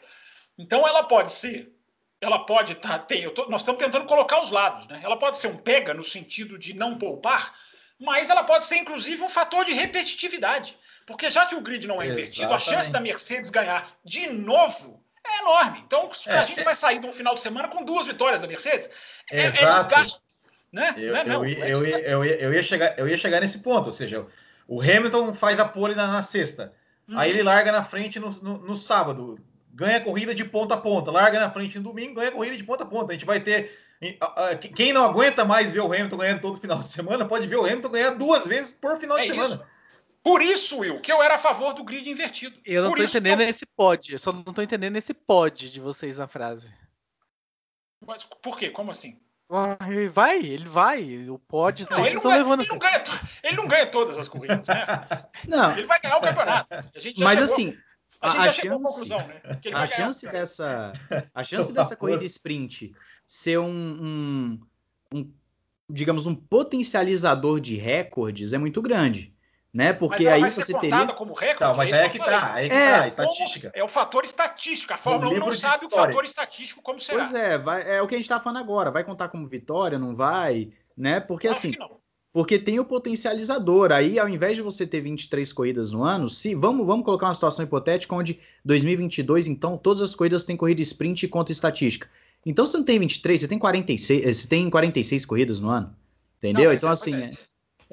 [0.59, 1.75] então ela pode ser,
[2.21, 5.01] ela pode estar, tá, tem, tô, nós estamos tentando colocar os lados, né?
[5.03, 7.55] Ela pode ser um pega no sentido de não poupar,
[7.99, 12.01] mas ela pode ser inclusive um fator de repetitividade, porque já que o grid não
[12.01, 12.69] é invertido, Exatamente.
[12.69, 15.83] a chance da Mercedes ganhar de novo é enorme.
[15.87, 16.65] Então é, a gente é.
[16.65, 18.91] vai sair de um final de semana com duas vitórias da Mercedes.
[19.31, 20.21] É, é desgaste.
[20.73, 20.95] Né?
[20.97, 23.89] Eu, não, não, eu, eu, eu, ia, eu, ia chegar, eu ia chegar nesse ponto,
[23.89, 24.27] ou seja,
[24.67, 26.73] o Hamilton faz a pole na, na sexta,
[27.07, 27.19] hum.
[27.19, 29.39] aí ele larga na frente no, no, no sábado,
[29.73, 32.85] ganha corrida de ponta a ponta, larga na frente no domingo, ganha corrida de ponta
[32.85, 33.13] a ponta.
[33.13, 33.71] A gente vai ter.
[34.75, 37.65] Quem não aguenta mais ver o Hamilton ganhando todo final de semana, pode ver o
[37.65, 39.63] Hamilton ganhar duas vezes por final é de semana.
[40.23, 42.57] Por isso, Will, que eu era a favor do grid invertido.
[42.65, 43.49] Eu não por tô entendendo eu...
[43.49, 44.13] esse pod.
[44.13, 46.73] Eu só não tô entendendo esse pod de vocês na frase.
[48.07, 48.71] Mas por quê?
[48.71, 49.19] Como assim?
[49.87, 51.29] Ele vai, ele vai.
[51.29, 52.61] O pod não, ele, não ganha, levando...
[52.61, 53.03] ele, não ganha,
[53.43, 54.87] ele não ganha todas as corridas, né?
[55.47, 55.73] Não.
[55.73, 56.69] Ele vai ganhar o campeonato.
[56.95, 57.45] Mas chegou...
[57.45, 57.77] assim,
[58.19, 59.43] a, a, a chance, conclusão, né?
[59.75, 60.93] a chance dessa,
[61.35, 62.95] a chance dessa corrida sprint
[63.29, 64.61] ser um, um,
[65.13, 65.35] um,
[65.91, 69.35] digamos, um potencializador de recordes é muito grande.
[69.73, 69.95] Né?
[69.95, 71.07] Porque aí você teria.
[71.15, 71.61] como recorde?
[71.65, 73.73] Não, mas é aí é que tá, aí é que é, tá, estatística.
[73.75, 74.93] É o fator estatístico.
[74.93, 75.87] A Fórmula 1 não sabe história.
[75.87, 77.25] o fator estatístico como será.
[77.25, 78.91] Pois é, vai, é o que a gente tá falando agora.
[78.91, 80.71] Vai contar como vitória, não vai?
[80.95, 81.21] Né?
[81.21, 81.73] Porque assim.
[82.35, 83.93] porque tem o potencializador.
[83.93, 87.35] Aí, ao invés de você ter 23 corridas no ano, se vamos, vamos colocar uma
[87.35, 92.11] situação hipotética onde 2022, então, todas as corridas têm corrida sprint e conta estatística.
[92.45, 95.97] Então, você não tem 23, você tem 46, você tem 46 corridas no ano.
[96.37, 96.71] Entendeu?
[96.71, 97.33] Não, então, é, assim, é.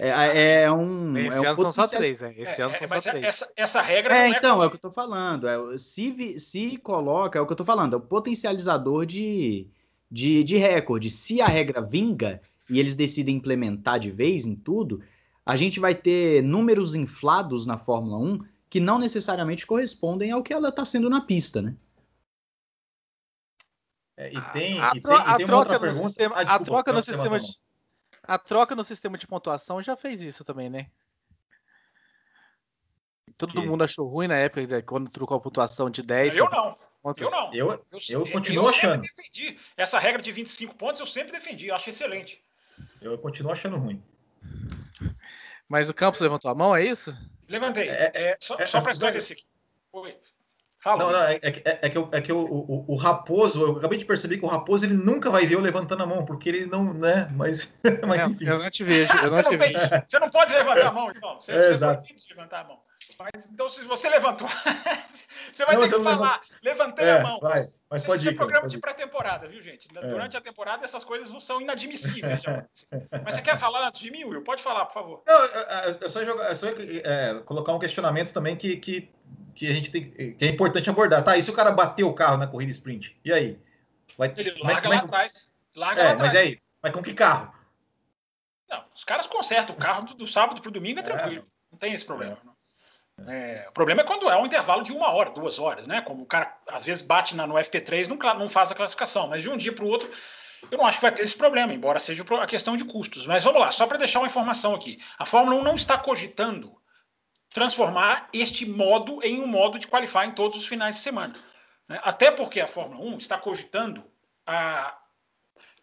[0.02, 1.18] É, é, é um.
[1.18, 2.32] Esse é um ano são só três, é.
[2.32, 3.24] Esse é, ano é, são só três.
[3.26, 4.18] Essa, essa regra.
[4.18, 5.46] É, então, é o que eu tô falando.
[5.46, 9.68] É, se, se coloca, é o que eu tô falando, é o potencializador de,
[10.10, 11.10] de, de recorde.
[11.10, 15.04] Se a regra vinga e eles decidem implementar de vez em tudo,
[15.46, 20.54] a gente vai ter números inflados na Fórmula 1 que não necessariamente correspondem ao que
[20.54, 21.76] ela está sendo na pista, né?
[24.16, 26.08] É, e tem, a, e tem, a, e tem troca no pergunta.
[26.08, 27.58] Sistema, ah, desculpa, a troca no sistema de,
[28.30, 30.92] a troca no sistema de pontuação já fez isso também, né?
[33.36, 33.60] Todo que?
[33.60, 36.36] mundo achou ruim na época, né, quando trocou a pontuação de 10.
[36.36, 36.78] Eu não.
[37.18, 37.54] Eu não.
[37.54, 39.02] Eu, eu, eu continuo eu achando.
[39.02, 39.58] defendi.
[39.76, 41.70] Essa regra de 25 pontos eu sempre defendi.
[41.70, 42.44] Eu acho excelente.
[43.02, 44.04] Eu continuo achando ruim.
[45.68, 47.18] Mas o Campos levantou a mão, é isso?
[47.48, 47.90] Levantei.
[47.90, 49.48] É, é, só é, só para esclarecer aqui.
[49.92, 50.16] Oi.
[50.82, 51.04] Fala.
[51.04, 54.00] Não, não, é, é, é, que, eu, é que o, o, o, Raposo, eu acabei
[54.00, 56.66] de perceber que o Raposo ele nunca vai ver eu levantando a mão, porque ele
[56.68, 57.30] não, né?
[57.36, 58.46] Mas, mas enfim.
[58.46, 59.78] Eu não te vejo, eu não te vejo.
[60.08, 61.36] Você não pode levantar a mão, então.
[61.36, 62.08] Você, é, você exato.
[62.08, 62.80] pode levantar a mão.
[63.20, 64.48] Mas, então, se você levantou,
[65.52, 67.40] você vai não, ter que falar, levantei é, a mão.
[67.42, 68.34] Vai, mas pode Isso ir.
[68.34, 69.90] é programa pode de pré-temporada, viu, gente?
[69.94, 70.08] É.
[70.08, 72.40] Durante a temporada, essas coisas não são inadmissíveis.
[73.26, 74.42] mas você quer falar antes de mim, Will?
[74.44, 75.24] Pode falar, por favor.
[75.28, 79.12] Não, é só, jogar, é só é, colocar um questionamento também que, que
[79.60, 81.22] que a gente tem que é importante abordar.
[81.22, 83.20] Tá, e se o cara bateu o carro na corrida sprint?
[83.26, 83.60] E aí?
[84.18, 85.50] Vai, Ele é larga é, lá é, atrás.
[85.76, 86.34] Larga é, lá atrás.
[86.34, 86.60] Mas aí?
[86.82, 87.52] Mas com que carro?
[88.72, 89.76] Não, os caras consertam.
[89.76, 91.46] O carro do, do sábado para o domingo é tranquilo.
[91.70, 92.38] Não tem esse problema.
[93.28, 96.00] É, o problema é quando é um intervalo de uma hora, duas horas, né?
[96.02, 99.44] Como o cara às vezes bate na, no FP3, não, não faz a classificação, mas
[99.44, 100.10] de um dia para o outro,
[100.72, 103.28] eu não acho que vai ter esse problema, embora seja a questão de custos.
[103.28, 106.80] Mas vamos lá, só para deixar uma informação aqui: a Fórmula 1 não está cogitando
[107.50, 111.34] transformar este modo em um modo de qualify em todos os finais de semana.
[111.88, 112.00] Né?
[112.04, 114.04] Até porque a Fórmula 1 está cogitando
[114.46, 114.96] a.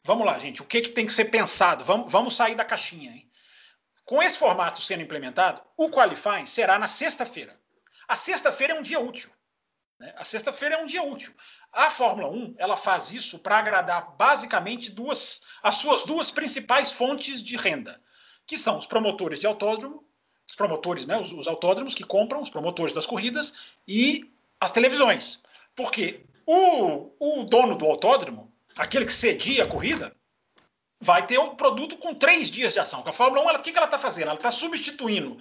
[0.04, 1.84] Vamos lá, gente, o que, que tem que ser pensado?
[1.84, 3.10] Vamos, vamos sair da caixinha.
[3.10, 3.28] Hein?
[4.04, 7.58] Com esse formato sendo implementado, o qualifying será na sexta-feira.
[8.06, 9.28] A sexta-feira é um dia útil.
[9.98, 10.14] Né?
[10.16, 11.34] A sexta-feira é um dia útil.
[11.72, 17.42] A Fórmula 1 ela faz isso para agradar basicamente duas, as suas duas principais fontes
[17.42, 18.00] de renda,
[18.46, 20.05] que são os promotores de autódromo
[20.48, 23.54] os promotores, né, os, os autódromos que compram, os promotores das corridas
[23.86, 24.30] e
[24.60, 25.40] as televisões.
[25.74, 30.14] Porque o, o dono do autódromo, aquele que cedia a corrida,
[31.00, 33.02] vai ter um produto com três dias de ação.
[33.04, 34.28] a Fórmula 1, ela, o que, que ela está fazendo?
[34.28, 35.38] Ela está substituindo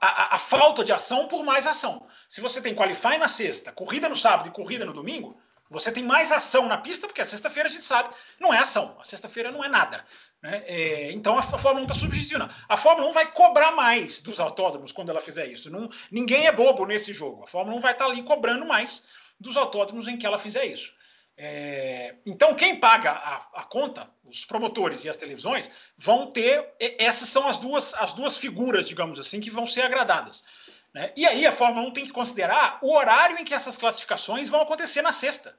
[0.00, 2.06] a, a, a, falta de ação por mais ação.
[2.28, 6.04] Se você tem qualify na sexta, corrida no sábado e corrida no domingo, você tem
[6.04, 8.96] mais ação na pista, porque a sexta-feira a gente sabe, não é ação.
[9.00, 10.04] A sexta-feira não é nada.
[10.42, 10.62] Né?
[10.66, 12.50] É, então a Fórmula 1 está substituindo.
[12.68, 15.70] A Fórmula 1 vai cobrar mais dos autódromos quando ela fizer isso.
[15.70, 17.44] Não, ninguém é bobo nesse jogo.
[17.44, 19.04] A Fórmula 1 vai estar tá ali cobrando mais
[19.38, 20.94] dos autódromos em que ela fizer isso.
[21.36, 26.74] É, então, quem paga a, a, conta, os promotores e as televisões, vão ter.
[26.98, 30.44] Essas são as duas, as duas figuras, digamos assim, que vão ser agradadas.
[30.92, 31.12] Né?
[31.16, 34.60] E aí a Fórmula 1 tem que considerar o horário em que essas classificações vão
[34.60, 35.58] acontecer na sexta.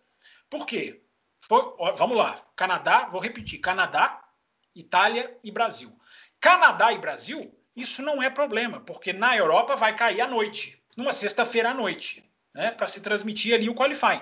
[0.49, 1.01] Por quê?
[1.39, 1.61] Foi,
[1.95, 2.39] vamos lá.
[2.55, 4.22] Canadá, vou repetir: Canadá,
[4.75, 5.91] Itália e Brasil.
[6.39, 11.13] Canadá e Brasil, isso não é problema, porque na Europa vai cair à noite, numa
[11.13, 14.21] sexta-feira à noite, né, para se transmitir ali o qualifying.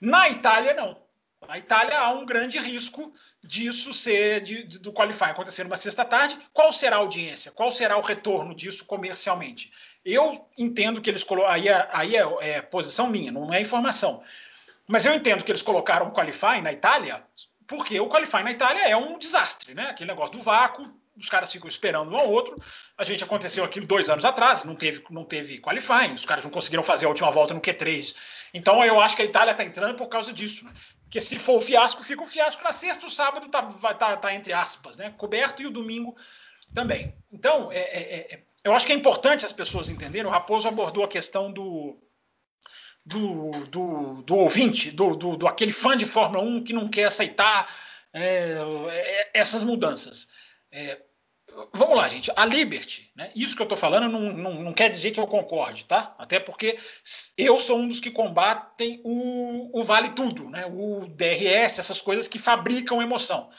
[0.00, 1.00] Na Itália, não.
[1.46, 6.36] Na Itália há um grande risco disso ser de, de, do qualifying acontecer numa sexta-tarde.
[6.52, 7.52] Qual será a audiência?
[7.52, 9.70] Qual será o retorno disso comercialmente?
[10.04, 11.54] Eu entendo que eles colocaram.
[11.54, 14.22] Aí, é, aí é, é posição minha, não é informação.
[14.86, 17.24] Mas eu entendo que eles colocaram o qualifying na Itália
[17.68, 19.90] porque o qualifying na Itália é um desastre, né?
[19.90, 22.56] Aquele negócio do vácuo, os caras ficam esperando um ao outro.
[22.96, 26.50] A gente aconteceu aquilo dois anos atrás, não teve, não teve qualifying, os caras não
[26.50, 28.16] conseguiram fazer a última volta no Q3.
[28.54, 30.72] Então eu acho que a Itália está entrando por causa disso, né?
[31.02, 33.62] Porque se for o fiasco, fica o fiasco na sexta, o sábado tá,
[33.94, 35.14] tá, tá, entre aspas, né?
[35.18, 36.16] Coberto e o domingo
[36.74, 37.14] também.
[37.30, 40.26] Então, é, é, é, eu acho que é importante as pessoas entenderem.
[40.26, 41.98] O Raposo abordou a questão do,
[43.08, 47.04] do, do, do ouvinte, do, do, do, aquele fã de Fórmula 1 que não quer
[47.04, 47.66] aceitar
[48.12, 48.56] é,
[48.90, 50.28] é, essas mudanças.
[50.70, 51.00] É,
[51.72, 52.30] vamos lá, gente.
[52.36, 55.26] A Liberty, né, isso que eu estou falando não, não, não, quer dizer que eu
[55.26, 56.14] concorde, tá?
[56.18, 56.78] Até porque
[57.36, 62.28] eu sou um dos que combatem o, o Vale Tudo, né, o DRS, essas coisas
[62.28, 63.50] que fabricam emoção.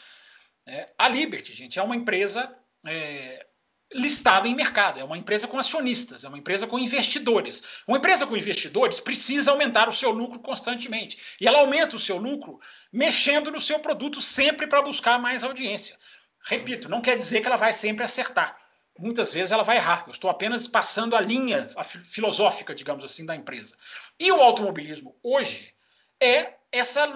[0.67, 3.47] É, a Liberty, gente, é uma empresa é,
[3.93, 7.63] listada em mercado, é uma empresa com acionistas, é uma empresa com investidores.
[7.87, 11.17] Uma empresa com investidores precisa aumentar o seu lucro constantemente.
[11.41, 12.59] E ela aumenta o seu lucro
[12.91, 15.97] mexendo no seu produto sempre para buscar mais audiência.
[16.43, 18.57] Repito, não quer dizer que ela vai sempre acertar.
[18.97, 20.03] Muitas vezes ela vai errar.
[20.05, 23.75] Eu estou apenas passando a linha a filosófica, digamos assim, da empresa.
[24.19, 25.73] E o automobilismo hoje
[26.19, 27.07] é essa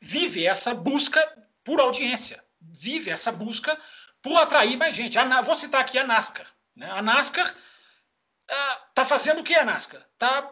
[0.00, 1.26] vive essa busca
[1.64, 3.78] por audiência, vive essa busca
[4.22, 5.18] por atrair mais gente.
[5.18, 6.46] A, vou citar aqui a NASCAR.
[6.76, 6.88] Né?
[6.90, 10.00] A NASCAR está ah, fazendo o que a NASCAR?
[10.12, 10.50] Está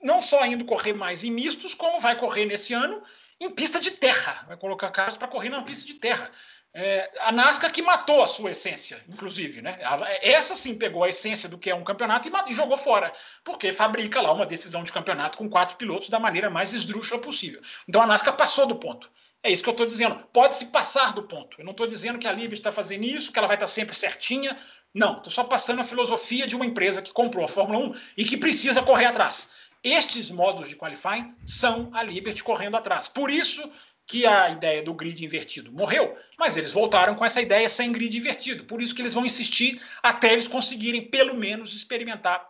[0.00, 3.02] não só indo correr mais em mistos, como vai correr nesse ano
[3.40, 4.44] em pista de terra.
[4.46, 6.30] Vai colocar carros para correr na pista de terra.
[6.74, 9.78] É, a NASCAR que matou a sua essência, inclusive, né?
[10.22, 14.20] Essa sim pegou a essência do que é um campeonato e, jogou fora, porque fabrica
[14.20, 17.60] lá uma decisão de campeonato com quatro pilotos da maneira mais esdrúxula possível.
[17.88, 19.10] Então a NASCAR passou do ponto.
[19.42, 20.16] É isso que eu estou dizendo.
[20.32, 21.60] Pode-se passar do ponto.
[21.60, 23.72] Eu não estou dizendo que a Liberty está fazendo isso, que ela vai estar tá
[23.72, 24.56] sempre certinha.
[24.92, 28.24] Não, estou só passando a filosofia de uma empresa que comprou a Fórmula 1 e
[28.24, 29.48] que precisa correr atrás.
[29.82, 33.06] Estes modos de qualifying são a Liberty correndo atrás.
[33.06, 33.70] Por isso
[34.06, 38.16] que a ideia do grid invertido morreu, mas eles voltaram com essa ideia sem grid
[38.16, 38.64] invertido.
[38.64, 42.44] Por isso que eles vão insistir até eles conseguirem pelo menos experimentar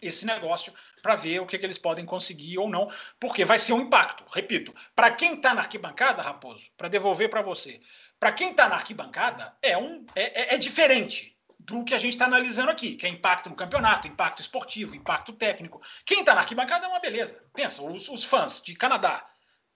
[0.00, 3.72] esse negócio para ver o que, que, eles podem conseguir ou não, porque vai ser
[3.72, 4.24] um impacto.
[4.30, 7.80] Repito, para quem está na arquibancada, Raposo, para devolver para você,
[8.18, 12.14] para quem está na arquibancada é um é, é, é diferente do que a gente
[12.14, 15.80] está analisando aqui, que é impacto no campeonato, impacto esportivo, impacto técnico.
[16.04, 17.38] Quem está na arquibancada é uma beleza.
[17.52, 19.26] Pensa, os, os fãs de Canadá,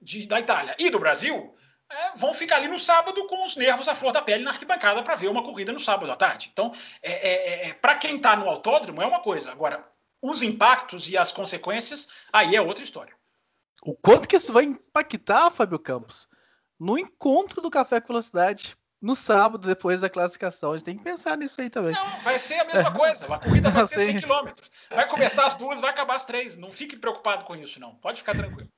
[0.00, 1.54] de, da Itália e do Brasil
[1.90, 5.02] é, vão ficar ali no sábado com os nervos à flor da pele na arquibancada
[5.02, 6.50] para ver uma corrida no sábado à tarde.
[6.52, 9.52] Então, é, é, é para quem está no autódromo é uma coisa.
[9.52, 9.86] Agora,
[10.24, 13.14] os impactos e as consequências, aí é outra história.
[13.82, 16.26] O quanto que isso vai impactar, Fábio Campos,
[16.80, 20.72] no encontro do Café com Velocidade no sábado, depois da classificação.
[20.72, 21.92] A gente tem que pensar nisso aí também.
[21.92, 23.26] Não, vai ser a mesma coisa.
[23.26, 24.50] A corrida vai ter 100 km.
[24.88, 26.56] Vai começar as duas, vai acabar as três.
[26.56, 27.94] Não fique preocupado com isso, não.
[27.96, 28.70] Pode ficar tranquilo.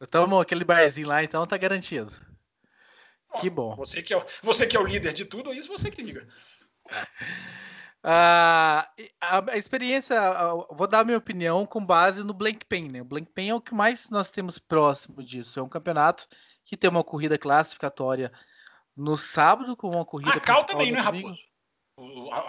[0.00, 2.10] Então, aquele barzinho lá, então, tá garantido.
[3.30, 3.76] Bom, que bom.
[3.76, 6.26] Você que, é, você que é o líder de tudo, isso você que diga.
[8.04, 8.84] Uh,
[9.18, 10.14] a, a, experiência,
[10.70, 13.00] vou dar a minha opinião com base no Blank Pen, né?
[13.00, 15.58] O Blank Pen é o que mais nós temos próximo disso.
[15.58, 16.26] É um campeonato
[16.62, 18.30] que tem uma corrida classificatória
[18.94, 20.34] no sábado com uma corrida.
[20.34, 21.40] Macau também, né, Raposo?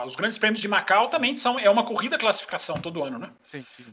[0.06, 3.32] Os grandes prêmios de Macau também são é uma corrida classificação todo ano, né?
[3.41, 3.86] Sim, sim.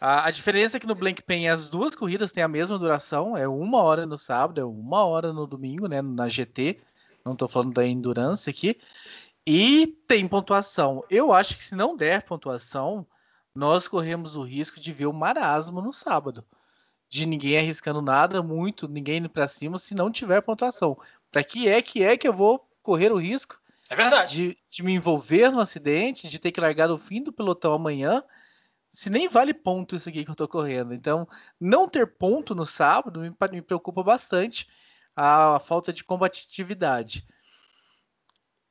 [0.00, 3.36] A, a diferença é que no Blank Pen as duas corridas têm a mesma duração,
[3.36, 6.02] é uma hora no sábado, é uma hora no domingo, né?
[6.02, 6.80] Na GT.
[7.24, 8.80] Não estou falando da Endurance aqui.
[9.50, 11.02] E tem pontuação.
[11.08, 13.06] Eu acho que se não der pontuação,
[13.54, 16.44] nós corremos o risco de ver o marasmo no sábado.
[17.08, 20.98] De ninguém arriscando nada, muito, ninguém indo para cima, se não tiver pontuação.
[21.32, 23.58] Para que é que é que eu vou correr o risco
[23.88, 24.34] é verdade.
[24.34, 28.22] De, de me envolver no acidente, de ter que largar o fim do pelotão amanhã,
[28.90, 30.92] se nem vale ponto isso aqui que eu tô correndo.
[30.92, 31.26] Então,
[31.58, 34.68] não ter ponto no sábado me, me preocupa bastante
[35.16, 37.24] a, a falta de combatividade.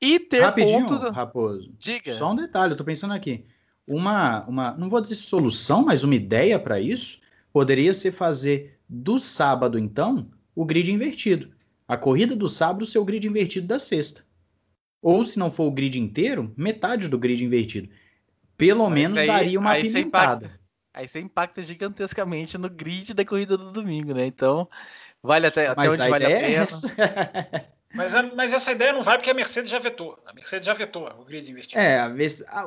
[0.01, 1.09] E ter Rapidinho, ponto.
[1.09, 1.71] Raposo.
[1.77, 2.13] Diga.
[2.13, 3.45] Só um detalhe, eu tô pensando aqui.
[3.87, 7.19] Uma, uma, não vou dizer solução, mas uma ideia para isso
[7.51, 11.51] poderia ser fazer do sábado, então, o grid invertido.
[11.87, 14.25] A corrida do sábado ser o grid invertido da sexta.
[15.01, 17.89] Ou, se não for o grid inteiro, metade do grid invertido.
[18.57, 20.59] Pelo mas menos aí, daria uma aí pimentada.
[20.93, 24.25] Aí você impacta gigantescamente no grid da corrida do domingo, né?
[24.25, 24.67] Então,
[25.21, 26.67] vale até, até onde vale a é pena.
[26.97, 30.21] É Mas, mas essa ideia não vai porque a Mercedes já vetou.
[30.25, 31.79] A Mercedes já vetou o grid investido.
[31.79, 32.05] É,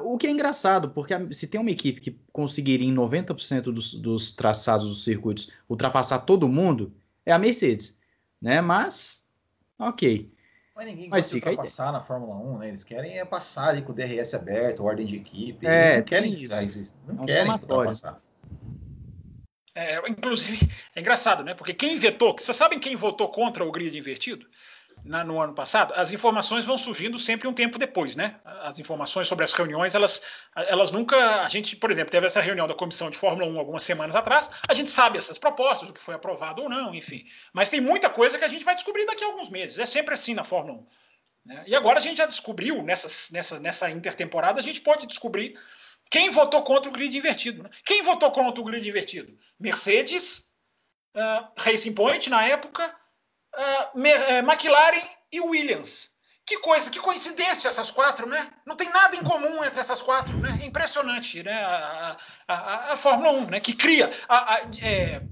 [0.02, 4.32] o que é engraçado, porque se tem uma equipe que conseguiria em 90% dos, dos
[4.32, 6.94] traçados dos circuitos ultrapassar todo mundo,
[7.26, 7.98] é a Mercedes.
[8.40, 8.60] Né?
[8.60, 9.26] Mas,
[9.78, 10.32] ok.
[10.74, 12.68] Mas ninguém mas gosta de ultrapassar na Fórmula 1, né?
[12.68, 15.66] Eles querem é passar ali com o DRS aberto, ordem de equipe.
[15.66, 16.94] É, não querem, isso.
[17.06, 18.22] não é um querem ultrapassar.
[19.74, 20.58] É, inclusive,
[20.96, 21.54] é engraçado, né?
[21.54, 24.46] Porque quem vetou, vocês sabem quem votou contra o grid invertido?
[25.04, 28.40] Na, no ano passado, as informações vão surgindo sempre um tempo depois, né?
[28.62, 30.22] As informações sobre as reuniões, elas,
[30.54, 31.42] elas nunca.
[31.42, 34.50] A gente, por exemplo, teve essa reunião da comissão de Fórmula 1 algumas semanas atrás,
[34.68, 37.24] a gente sabe essas propostas, o que foi aprovado ou não, enfim.
[37.52, 39.78] Mas tem muita coisa que a gente vai descobrir daqui a alguns meses.
[39.78, 40.86] É sempre assim na Fórmula 1.
[41.46, 41.64] Né?
[41.66, 45.58] E agora a gente já descobriu, nessas, nessa, nessa intertemporada, a gente pode descobrir
[46.10, 47.62] quem votou contra o grid invertido.
[47.62, 47.70] Né?
[47.84, 49.36] Quem votou contra o grid invertido?
[49.58, 50.50] Mercedes,
[51.16, 52.99] uh, Racing Point na época
[54.44, 56.10] McLaren e Williams.
[56.46, 58.50] Que coisa, que coincidência essas quatro, né?
[58.66, 60.58] Não tem nada em comum entre essas quatro, né?
[60.64, 61.62] Impressionante, né?
[61.62, 62.16] A,
[62.48, 63.60] a, a, a Fórmula 1, né?
[63.60, 65.22] Que cria, a, é,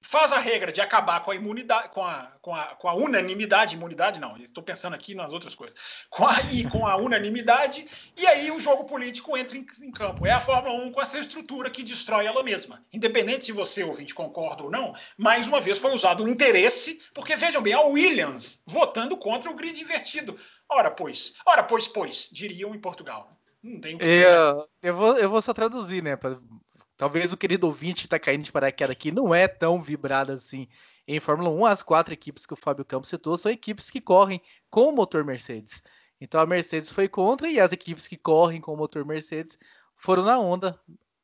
[0.00, 3.76] faz a regra de acabar com a imunidade, com a, com a, com a unanimidade,
[3.76, 5.78] imunidade não, estou pensando aqui nas outras coisas,
[6.08, 7.86] com a, e com a unanimidade,
[8.16, 10.26] e aí o jogo político entra em, em, campo.
[10.26, 12.82] É a Fórmula 1 com essa estrutura que destrói ela mesma.
[12.92, 17.36] Independente se você, ouvinte, concorda ou não, mais uma vez foi usado um interesse, porque
[17.36, 20.38] vejam bem, a Williams votando contra o grid invertido.
[20.68, 23.36] Ora, pois, ora, pois, pois, diriam em Portugal.
[23.62, 26.16] Não tem o que eu, eu, vou, eu vou só traduzir, né?
[27.00, 30.68] Talvez o querido ouvinte que está caindo de paraquedas aqui não é tão vibrado assim.
[31.08, 34.38] Em Fórmula 1, as quatro equipes que o Fábio Campos citou são equipes que correm
[34.68, 35.82] com o motor Mercedes.
[36.20, 39.58] Então a Mercedes foi contra e as equipes que correm com o motor Mercedes
[39.96, 40.78] foram na onda,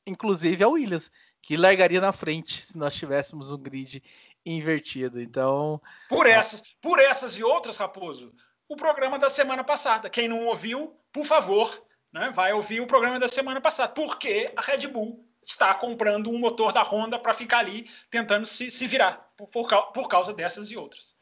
[0.06, 1.10] inclusive a Williams,
[1.42, 4.02] que largaria na frente se nós tivéssemos um grid
[4.46, 5.20] invertido.
[5.20, 8.32] Então, por essas, por essas e outras, Raposo,
[8.66, 10.08] o programa da semana passada.
[10.08, 14.62] Quem não ouviu, por favor, né, vai ouvir o programa da semana passada, porque a
[14.62, 19.30] Red Bull está comprando um motor da Honda para ficar ali tentando se, se virar
[19.36, 21.14] por, por, por, causa dessas e outras.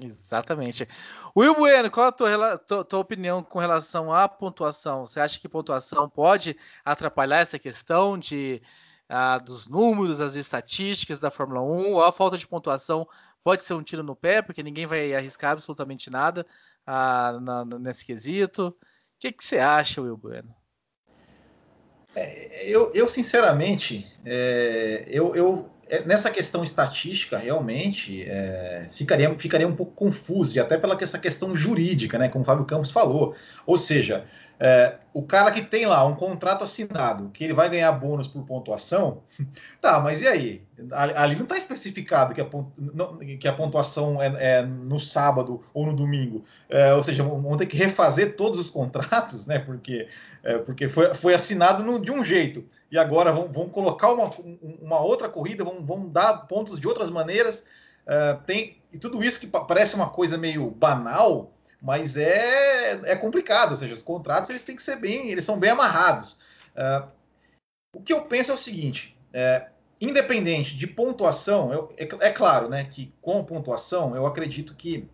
[0.00, 0.86] Exatamente.
[1.34, 5.06] Will Bueno, qual a tua, tua, tua, opinião com relação à pontuação?
[5.06, 8.62] Você acha que pontuação pode atrapalhar essa questão de,
[9.08, 11.92] ah, dos números, as estatísticas da Fórmula 1?
[11.94, 13.08] Ou a falta de pontuação
[13.42, 16.46] pode ser um tiro no pé, porque ninguém vai arriscar absolutamente nada
[16.86, 18.68] ah, na, nesse quesito?
[18.68, 18.74] O
[19.18, 20.54] que, que você acha, Will Bueno?
[22.18, 29.68] É, eu, eu, sinceramente, é, eu, eu, é, nessa questão estatística, realmente, é, ficaria, ficaria
[29.68, 33.34] um pouco confuso, e até pela essa questão jurídica, né, como o Fábio Campos falou.
[33.64, 34.24] Ou seja,
[34.60, 38.44] é, o cara que tem lá um contrato assinado, que ele vai ganhar bônus por
[38.44, 39.22] pontuação,
[39.80, 40.62] tá, mas e aí?
[40.92, 42.46] Ali não está especificado que a,
[43.38, 46.44] que a pontuação é, é, no sábado ou no domingo.
[46.68, 49.58] É, ou seja, vão ter que refazer todos os contratos, né?
[49.58, 50.08] Porque,
[50.42, 52.64] é, porque foi, foi assinado no, de um jeito.
[52.90, 54.30] E agora vão, vão colocar uma,
[54.80, 57.64] uma outra corrida, vão, vão dar pontos de outras maneiras.
[58.06, 63.70] É, tem, e tudo isso que parece uma coisa meio banal mas é, é complicado,
[63.70, 66.40] ou seja, os contratos eles têm que ser bem, eles são bem amarrados.
[66.74, 67.08] Uh,
[67.94, 69.68] o que eu penso é o seguinte, é,
[70.00, 75.08] independente de pontuação, eu, é, é, claro, né, que com pontuação eu acredito que,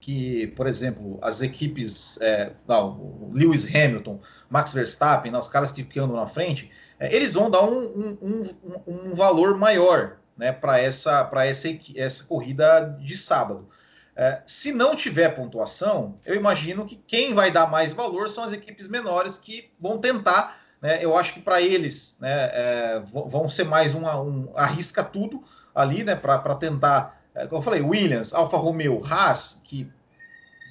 [0.00, 5.84] que por exemplo, as equipes, é, não, Lewis Hamilton, Max Verstappen, não, os caras que,
[5.84, 10.52] que andam na frente, é, eles vão dar um, um, um, um valor maior né,
[10.52, 13.68] para essa, essa, essa corrida de sábado.
[14.16, 18.52] É, se não tiver pontuação, eu imagino que quem vai dar mais valor são as
[18.52, 20.58] equipes menores que vão tentar.
[20.80, 25.42] Né, eu acho que para eles né, é, vão ser mais uma, um arrisca tudo
[25.74, 27.20] ali, né, para tentar.
[27.34, 29.90] É, como eu falei, Williams, Alfa Romeo, Haas, que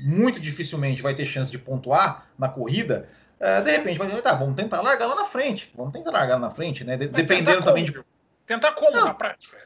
[0.02, 3.08] muito dificilmente vai ter chance de pontuar na corrida.
[3.40, 6.42] É, de repente vai tá, vamos tentar largar lá na frente, vamos tentar largar lá
[6.42, 6.98] na frente, né?
[6.98, 8.04] dependendo também de.
[8.48, 9.58] Tentar como não, na prática?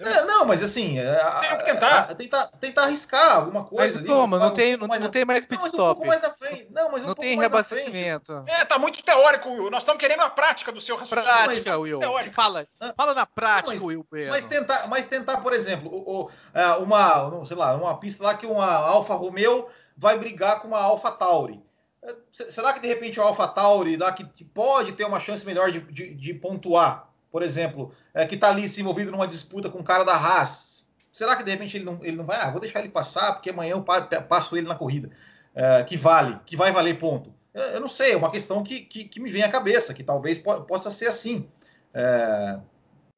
[0.00, 1.98] É, não, mas assim, é, tem que tentar.
[1.98, 4.00] A, tentar, tentar arriscar alguma coisa.
[4.00, 4.38] Mas como?
[4.38, 6.02] Não, tem, não, mais, não tem mais pit stop.
[6.02, 6.68] Um mais na frente.
[6.70, 8.44] Não, mas um não tem reabastecimento.
[8.46, 9.70] É, tá muito teórico, Will.
[9.70, 11.44] Nós estamos querendo a prática do seu raciocínio.
[11.44, 12.00] Prática, Will.
[12.32, 14.06] Fala, fala na prática, mas, Will.
[14.30, 18.34] Mas tentar, mas tentar, por exemplo, o, o, é, uma, sei lá, uma pista lá
[18.34, 21.62] que uma Alfa Romeo vai brigar com uma Alfa Tauri.
[22.02, 25.70] É, será que de repente o Alfa Tauri lá que pode ter uma chance melhor
[25.70, 27.09] de, de, de pontuar?
[27.30, 30.84] Por exemplo, é, que está ali se envolvido numa disputa com o cara da Haas,
[31.12, 32.40] será que de repente ele não, ele não vai?
[32.40, 33.84] Ah, vou deixar ele passar, porque amanhã eu
[34.28, 35.10] passo ele na corrida.
[35.54, 37.34] É, que vale, que vai valer ponto.
[37.52, 40.04] Eu, eu não sei, é uma questão que, que, que, me vem à cabeça, que
[40.04, 41.48] talvez po possa ser assim.
[41.92, 42.58] É,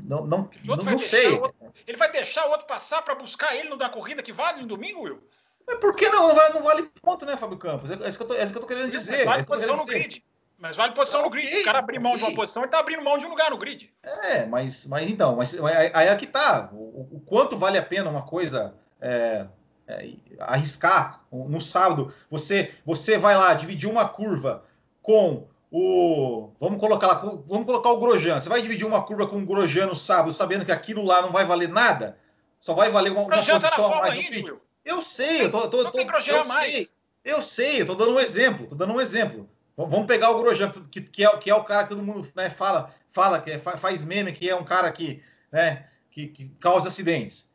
[0.03, 1.31] não, não, não, não sei.
[1.31, 1.55] Outro,
[1.87, 4.67] ele vai deixar o outro passar para buscar ele no da corrida que vale no
[4.67, 5.23] domingo, Will?
[5.67, 6.29] Mas por que não?
[6.29, 7.91] Não, vai, não vale ponto, né, Fábio Campos?
[7.91, 9.25] É, é isso que eu tô, é tô querendo dizer.
[9.25, 10.25] Vale é posição no grid.
[10.63, 11.49] Mas vale posição no grid.
[11.49, 12.23] Okay, o cara abrir mão okay.
[12.23, 13.93] de uma posição, ele tá abrindo mão de um lugar no grid.
[14.01, 16.71] É, mas, mas então, mas aí é que tá.
[16.73, 19.45] O, o quanto vale a pena uma coisa é,
[19.89, 22.15] é, arriscar no sábado?
[22.31, 24.63] Você, você vai lá dividir uma curva
[25.03, 26.53] com o.
[26.61, 28.39] Vamos colocar lá, vamos colocar o Grosjean.
[28.39, 31.33] Você vai dividir uma curva com o Grosjean no sábado, sabendo que aquilo lá não
[31.33, 32.17] vai valer nada?
[32.61, 34.55] Só vai valer uma, uma posição tá a mais no grid.
[34.85, 36.89] Eu sei, eu tô, tô, tô, eu sei,
[37.25, 39.49] eu sei, eu tô dando um exemplo, tô dando um exemplo.
[39.77, 42.51] Vamos pegar o Grosjean, que, que, é, que é o cara que todo mundo né,
[42.51, 46.89] fala, fala que é, faz meme, que é um cara que, né, que, que causa
[46.89, 47.51] acidentes.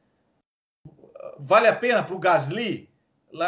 [1.37, 2.89] Vale a pena para o Gasly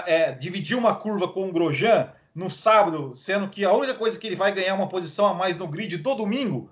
[0.05, 4.27] é, dividir uma curva com o Grosjean no sábado, sendo que a única coisa que
[4.27, 6.69] ele vai ganhar uma posição a mais no grid do domingo?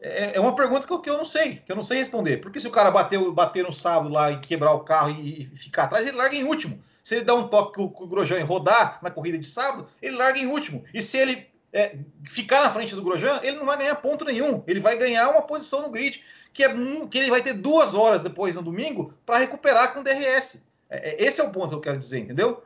[0.00, 2.38] É, é uma pergunta que eu, que eu, não sei, que eu não sei responder.
[2.38, 5.44] Porque se o cara bater, bater no sábado lá e quebrar o carro e, e
[5.56, 6.80] ficar atrás, ele larga em último.
[7.10, 10.14] Se ele dá um toque com o Grosjean e rodar na corrida de sábado, ele
[10.14, 10.84] larga em último.
[10.94, 14.62] E se ele é, ficar na frente do Grosjean, ele não vai ganhar ponto nenhum.
[14.64, 16.68] Ele vai ganhar uma posição no grid, que, é,
[17.10, 20.62] que ele vai ter duas horas depois no domingo para recuperar com o DRS.
[20.88, 22.62] É, é, esse é o ponto que eu quero dizer, entendeu?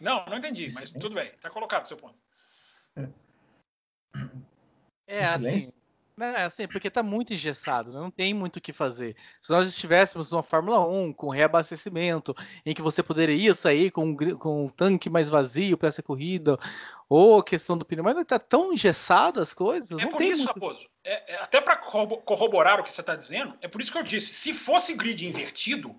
[0.00, 1.28] Não, não entendi, mas tudo bem.
[1.28, 2.16] Está colocado o seu ponto.
[5.06, 5.74] É, assim,
[6.20, 7.98] é, assim, porque tá muito engessado, né?
[7.98, 9.16] não tem muito o que fazer.
[9.40, 12.34] Se nós estivéssemos numa Fórmula 1 com reabastecimento,
[12.66, 16.58] em que você poderia sair com um, com um tanque mais vazio para essa corrida,
[17.08, 19.98] ou a questão do pneu, mas tá tão engessado as coisas.
[19.98, 20.60] É não por tem isso, muito...
[20.60, 23.98] Raposo, é, é, até para corroborar o que você está dizendo, é por isso que
[23.98, 25.94] eu disse: se fosse grid invertido,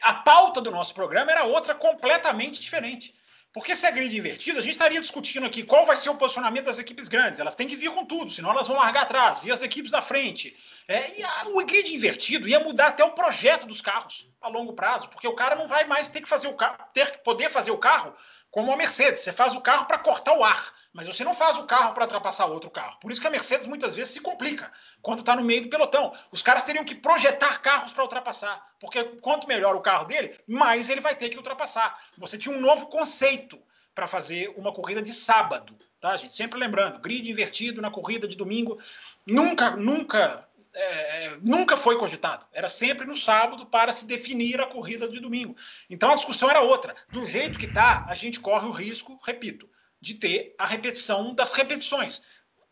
[0.00, 3.14] a pauta do nosso programa era outra completamente diferente.
[3.52, 6.64] Porque se é grid invertido, a gente estaria discutindo aqui qual vai ser o posicionamento
[6.64, 7.38] das equipes grandes.
[7.38, 9.44] Elas têm que vir com tudo, senão elas vão largar atrás.
[9.44, 10.56] E as equipes da frente.
[10.88, 14.72] É, e a, o grid invertido ia mudar até o projeto dos carros a longo
[14.72, 17.50] prazo, porque o cara não vai mais ter que fazer o carro, ter que poder
[17.50, 18.14] fazer o carro
[18.52, 19.22] como a Mercedes.
[19.22, 22.04] Você faz o carro para cortar o ar, mas você não faz o carro para
[22.04, 23.00] ultrapassar outro carro.
[23.00, 26.12] Por isso que a Mercedes muitas vezes se complica quando está no meio do pelotão.
[26.30, 30.90] Os caras teriam que projetar carros para ultrapassar, porque quanto melhor o carro dele, mais
[30.90, 31.98] ele vai ter que ultrapassar.
[32.18, 33.58] Você tinha um novo conceito
[33.94, 36.34] para fazer uma corrida de sábado, tá, gente?
[36.34, 38.78] Sempre lembrando, grid invertido na corrida de domingo.
[39.26, 42.46] Nunca, nunca é, é, nunca foi cogitado.
[42.52, 45.56] Era sempre no sábado para se definir a corrida de domingo.
[45.88, 46.94] Então a discussão era outra.
[47.10, 49.68] Do jeito que está, a gente corre o risco, repito,
[50.00, 52.22] de ter a repetição das repetições,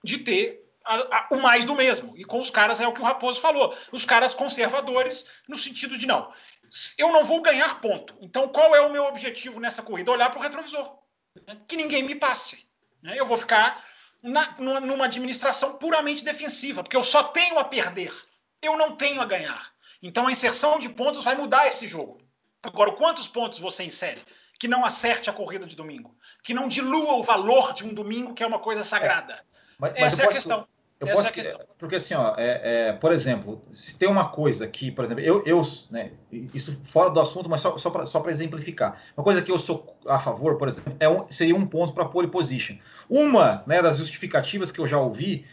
[0.02, 2.16] de ter a, a, o mais do mesmo.
[2.16, 3.76] E com os caras é o que o Raposo falou.
[3.92, 6.32] Os caras conservadores, no sentido de não.
[6.96, 8.16] Eu não vou ganhar ponto.
[8.20, 10.10] Então qual é o meu objetivo nessa corrida?
[10.10, 10.98] Olhar para o retrovisor.
[11.68, 12.66] Que ninguém me passe.
[13.02, 13.18] Né?
[13.18, 13.84] Eu vou ficar
[14.22, 18.12] na, numa administração puramente defensiva, porque eu só tenho a perder,
[18.62, 19.72] eu não tenho a ganhar.
[20.02, 22.20] Então a inserção de pontos vai mudar esse jogo.
[22.62, 24.22] Agora, quantos pontos você insere?
[24.58, 28.34] Que não acerte a corrida de domingo, que não dilua o valor de um domingo,
[28.34, 29.34] que é uma coisa sagrada.
[29.34, 29.42] É,
[29.78, 30.68] mas, mas Essa é a questão.
[31.00, 34.68] Eu Essa posso, é porque assim, ó, é, é, por exemplo, se tem uma coisa
[34.68, 36.12] que, por exemplo, eu, eu né,
[36.52, 39.96] isso fora do assunto, mas só, só para só exemplificar, uma coisa que eu sou
[40.06, 42.76] a favor, por exemplo, é um, seria um ponto para pole position.
[43.08, 45.46] Uma né, das justificativas que eu já ouvi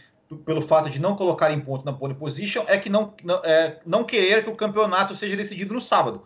[0.44, 3.80] pelo fato de não colocar em ponto na pole position é que não, não, é,
[3.86, 6.24] não querer que o campeonato seja decidido no sábado.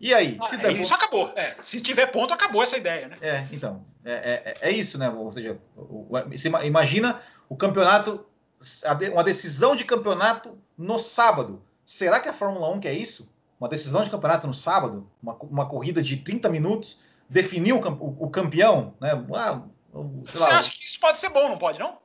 [0.00, 0.38] E aí?
[0.40, 0.94] Ah, é, isso ponto...
[0.94, 1.32] acabou.
[1.36, 3.18] É, se tiver ponto, acabou essa ideia, né?
[3.20, 3.84] É, então.
[4.04, 5.08] É, é, é isso, né?
[5.08, 5.56] Ou seja,
[6.64, 7.20] imagina
[7.52, 8.24] o campeonato,
[9.12, 11.62] uma decisão de campeonato no sábado.
[11.84, 13.30] Será que a Fórmula 1 quer isso?
[13.60, 15.06] Uma decisão de campeonato no sábado?
[15.22, 17.02] Uma, uma corrida de 30 minutos?
[17.28, 18.94] Definir o, o, o campeão?
[18.98, 19.10] Né?
[19.34, 19.60] Ah,
[19.92, 21.98] Você lá, acha que isso pode ser bom, não pode, não?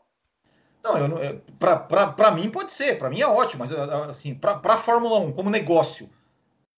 [0.84, 1.18] Não,
[1.58, 5.50] para mim pode ser, para mim é ótimo, mas assim, para a Fórmula 1 como
[5.50, 6.10] negócio,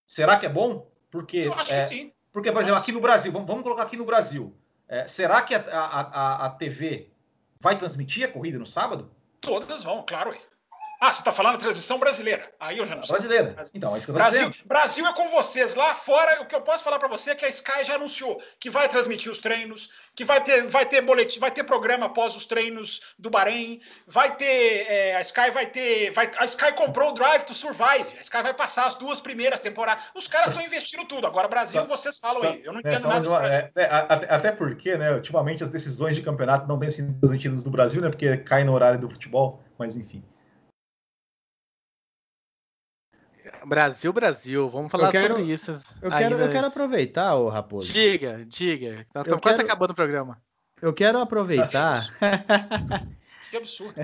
[0.06, 0.86] será que é bom?
[1.10, 2.12] Porque, Eu acho é, que sim.
[2.32, 4.54] Porque, por exemplo, aqui no Brasil, vamos, vamos colocar aqui no Brasil,
[4.88, 7.09] é, será que a, a, a, a TV
[7.60, 9.10] vai transmitir a corrida no sábado?
[9.40, 10.36] Todas vão, claro.
[11.02, 12.52] Ah, você está falando transmissão brasileira.
[12.60, 13.12] Aí eu já não sei.
[13.12, 13.64] Brasileira.
[13.72, 14.68] Então, é isso que eu tô Brasil, dizendo.
[14.68, 15.74] Brasil é com vocês.
[15.74, 18.38] Lá fora, o que eu posso falar para você é que a Sky já anunciou
[18.58, 22.36] que vai transmitir os treinos, que vai ter, vai ter boletim, vai ter programa após
[22.36, 24.86] os treinos do Bahrein, vai ter.
[24.90, 26.10] É, a Sky vai ter.
[26.10, 28.18] Vai, a Sky comprou o Drive to Survive.
[28.18, 30.04] A Sky vai passar as duas primeiras temporadas.
[30.14, 31.26] Os caras estão investindo tudo.
[31.26, 32.60] Agora, Brasil, vocês falam aí.
[32.62, 33.84] Eu não entendo nada uma, é, é,
[34.28, 38.10] até porque, né, ultimamente as decisões de campeonato não têm sido transmitidas do Brasil, né?
[38.10, 40.22] Porque cai no horário do futebol, mas enfim.
[43.66, 45.80] Brasil, Brasil, vamos falar quero, sobre isso.
[46.00, 47.92] Eu quero, eu quero aproveitar, ô Raposo.
[47.92, 49.06] Diga, diga.
[49.14, 50.40] Nós estamos quase acabando o programa.
[50.80, 52.08] Eu quero aproveitar.
[53.50, 53.94] que absurdo.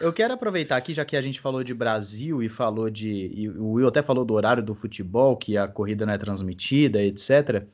[0.00, 3.30] Eu quero aproveitar aqui, já que a gente falou de Brasil e falou de.
[3.34, 7.02] E o Will até falou do horário do futebol, que a corrida não é transmitida,
[7.02, 7.62] etc.
[7.62, 7.68] Uh,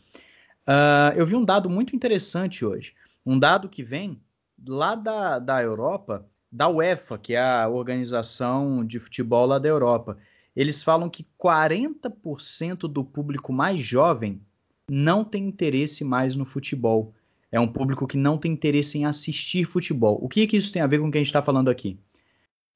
[0.66, 2.94] ah, eu vi um dado muito interessante hoje.
[3.24, 4.20] Um dado que vem
[4.66, 10.18] lá da, da Europa, da UEFA, que é a organização de futebol lá da Europa
[10.60, 14.42] eles falam que 40% do público mais jovem
[14.86, 17.14] não tem interesse mais no futebol.
[17.50, 20.18] É um público que não tem interesse em assistir futebol.
[20.20, 21.98] O que, que isso tem a ver com o que a gente está falando aqui?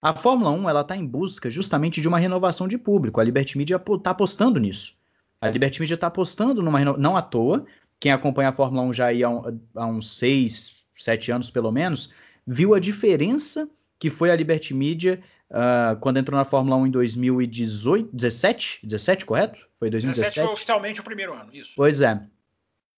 [0.01, 3.21] A Fórmula 1 ela está em busca justamente de uma renovação de público.
[3.21, 4.95] A Liberty Media está apostando nisso.
[5.39, 7.03] A Liberty Media está apostando numa renovação.
[7.03, 7.67] Não à toa,
[8.01, 12.15] quem acompanha a Fórmula 1 já há, um, há uns 6, 7 anos pelo menos,
[12.47, 13.69] viu a diferença
[13.99, 15.23] que foi a Liberty Media
[15.55, 19.59] uh, quando entrou na Fórmula 1 em 2018, 17, 17, correto?
[19.79, 20.35] Foi 2017?
[20.35, 21.73] 17 foi oficialmente o primeiro ano, isso.
[21.77, 22.21] Pois é.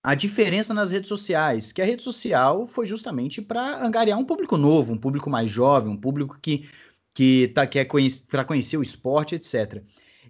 [0.03, 4.57] A diferença nas redes sociais, que a rede social foi justamente para angariar um público
[4.57, 6.69] novo, um público mais jovem, um público que,
[7.13, 9.83] que tá, quer conhecer, para conhecer o esporte, etc.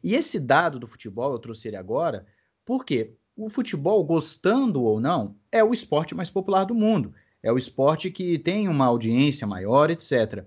[0.03, 2.27] E esse dado do futebol, eu trouxe ele agora,
[2.65, 7.13] porque o futebol, gostando ou não, é o esporte mais popular do mundo.
[7.43, 10.43] É o esporte que tem uma audiência maior, etc.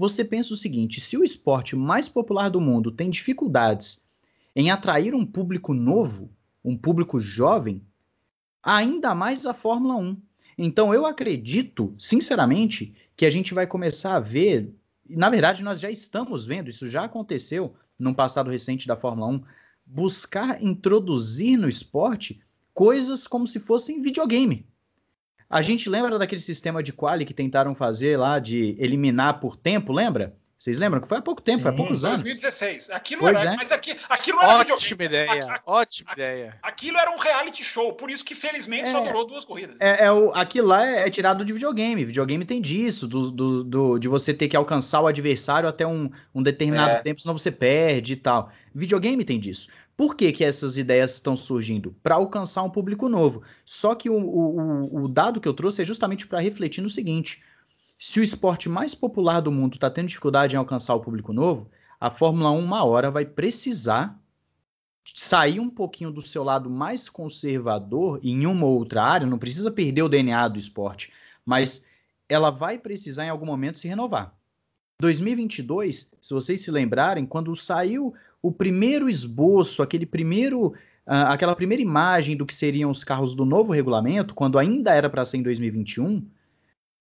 [0.00, 4.08] Você pensa o seguinte: se o esporte mais popular do mundo tem dificuldades
[4.56, 6.32] em atrair um público novo,
[6.64, 7.82] um público jovem,
[8.62, 10.16] ainda mais a Fórmula 1.
[10.56, 14.74] Então eu acredito, sinceramente, que a gente vai começar a ver,
[15.06, 19.42] na verdade nós já estamos vendo, isso já aconteceu num passado recente da Fórmula 1,
[19.84, 22.40] buscar introduzir no esporte
[22.72, 24.66] coisas como se fossem videogame.
[25.50, 29.92] A gente lembra daquele sistema de quali que tentaram fazer lá de eliminar por tempo,
[29.92, 30.32] lembra?
[30.56, 32.04] Vocês lembram que foi há pouco tempo, Sim, foi há poucos 2016.
[32.12, 32.86] anos.
[32.86, 32.90] 2016.
[32.90, 33.56] Aquilo pois era, é.
[33.56, 36.58] mas aqui, aquilo era ótima ideia, a, ótima ideia.
[36.62, 39.74] Aquilo era um reality show, por isso que felizmente é, só durou duas corridas.
[39.80, 42.04] É, é o, aquilo lá é, é, tirado de videogame.
[42.04, 46.10] Videogame tem disso, do, do, do, de você ter que alcançar o adversário até um,
[46.34, 47.00] um determinado é.
[47.00, 48.52] tempo, senão você perde e tal.
[48.74, 49.68] Videogame tem disso.
[50.00, 51.94] Por que, que essas ideias estão surgindo?
[52.02, 53.42] Para alcançar um público novo.
[53.66, 57.42] Só que o, o, o dado que eu trouxe é justamente para refletir no seguinte
[57.98, 61.70] se o esporte mais popular do mundo está tendo dificuldade em alcançar o público novo,
[62.00, 64.18] a Fórmula 1, uma hora, vai precisar
[65.04, 69.70] sair um pouquinho do seu lado mais conservador em uma ou outra área, não precisa
[69.70, 71.12] perder o DNA do esporte,
[71.44, 71.84] mas
[72.26, 74.34] ela vai precisar em algum momento se renovar.
[74.98, 81.82] 2022, se vocês se lembrarem, quando saiu o primeiro esboço, aquele primeiro, uh, aquela primeira
[81.82, 85.42] imagem do que seriam os carros do novo regulamento, quando ainda era para ser em
[85.42, 86.26] 2021,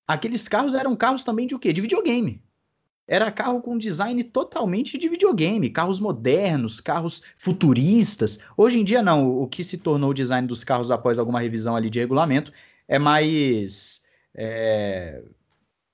[0.08, 1.72] aqueles carros eram carros também de o quê?
[1.72, 2.42] De videogame.
[3.08, 8.40] Era carro com design totalmente de videogame, carros modernos, carros futuristas.
[8.56, 9.42] Hoje em dia, não.
[9.42, 12.54] O que se tornou o design dos carros após alguma revisão ali de regulamento
[12.88, 14.06] é mais.
[14.36, 15.24] É,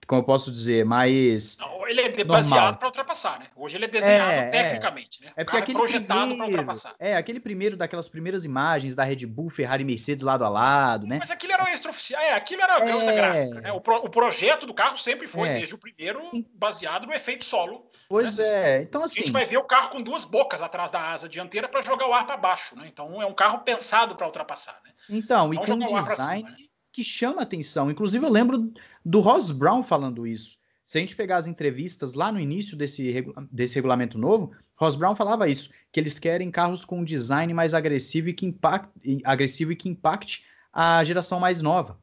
[0.07, 1.57] como eu posso dizer, mais.
[1.57, 3.47] Não, ele é baseado para ultrapassar, né?
[3.55, 4.49] Hoje ele é desenhado é, é.
[4.49, 5.25] tecnicamente, é.
[5.25, 5.33] né?
[5.35, 6.95] É porque aquele projetado para ultrapassar.
[6.99, 11.07] É, aquele primeiro daquelas primeiras imagens da Red Bull, Ferrari e Mercedes lado a lado,
[11.07, 11.17] né?
[11.19, 13.15] Mas aquilo era o extraoficial, é, aquilo era a é...
[13.15, 13.71] gráfica, né?
[13.71, 15.53] O, pro, o, projeto do carro sempre foi, é.
[15.55, 16.21] desde o primeiro,
[16.53, 17.89] baseado no efeito solo.
[18.07, 18.77] Pois né?
[18.77, 19.15] é, então assim.
[19.15, 21.81] A gente assim vai ver o carro com duas bocas atrás da asa dianteira para
[21.81, 22.87] jogar o ar para baixo, né?
[22.87, 24.91] Então é um carro pensado para ultrapassar, né?
[25.09, 26.65] Então, e com um design cima, né?
[26.91, 27.91] que chama atenção.
[27.91, 28.71] Inclusive, eu lembro
[29.05, 30.57] do Ross Brown falando isso.
[30.85, 35.15] Se a gente pegar as entrevistas lá no início desse, desse regulamento novo, Ross Brown
[35.15, 39.71] falava isso, que eles querem carros com um design mais agressivo e que impacte, agressivo
[39.71, 40.43] e que impacte
[40.73, 41.97] a geração mais nova.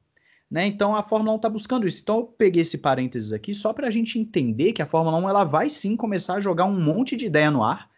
[0.50, 0.66] Né?
[0.66, 2.00] Então a Fórmula 1 está buscando isso.
[2.03, 5.28] Então eu peguei esse parênteses aqui só para a gente entender que a Fórmula 1
[5.28, 7.90] ela vai sim começar a jogar um monte de ideia no ar,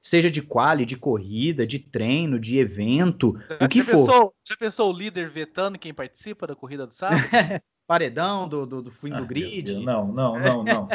[0.00, 4.06] seja de quali, de corrida, de treino, de evento, já o que for.
[4.06, 7.20] Pensou, já pensou o líder vetando quem participa da corrida do sábado?
[7.90, 9.74] paredão do, do, do fim ah, do grid.
[9.80, 10.88] Não, não, não, não.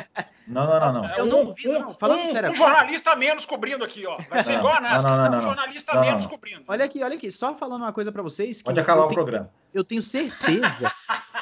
[0.47, 1.15] Não, não, não, não.
[1.15, 1.93] Eu não vi, não.
[1.93, 2.51] Falando um, sério.
[2.51, 4.17] Um jornalista menos cobrindo aqui, ó.
[4.29, 5.03] Vai ser não, igual a NASCAR.
[5.03, 6.63] Não, não, não, um jornalista menos cobrindo.
[6.65, 7.29] Olha aqui, olha aqui.
[7.29, 8.63] Só falando uma coisa para vocês.
[8.63, 9.51] Pode acabar o programa.
[9.73, 10.89] Eu tenho certeza.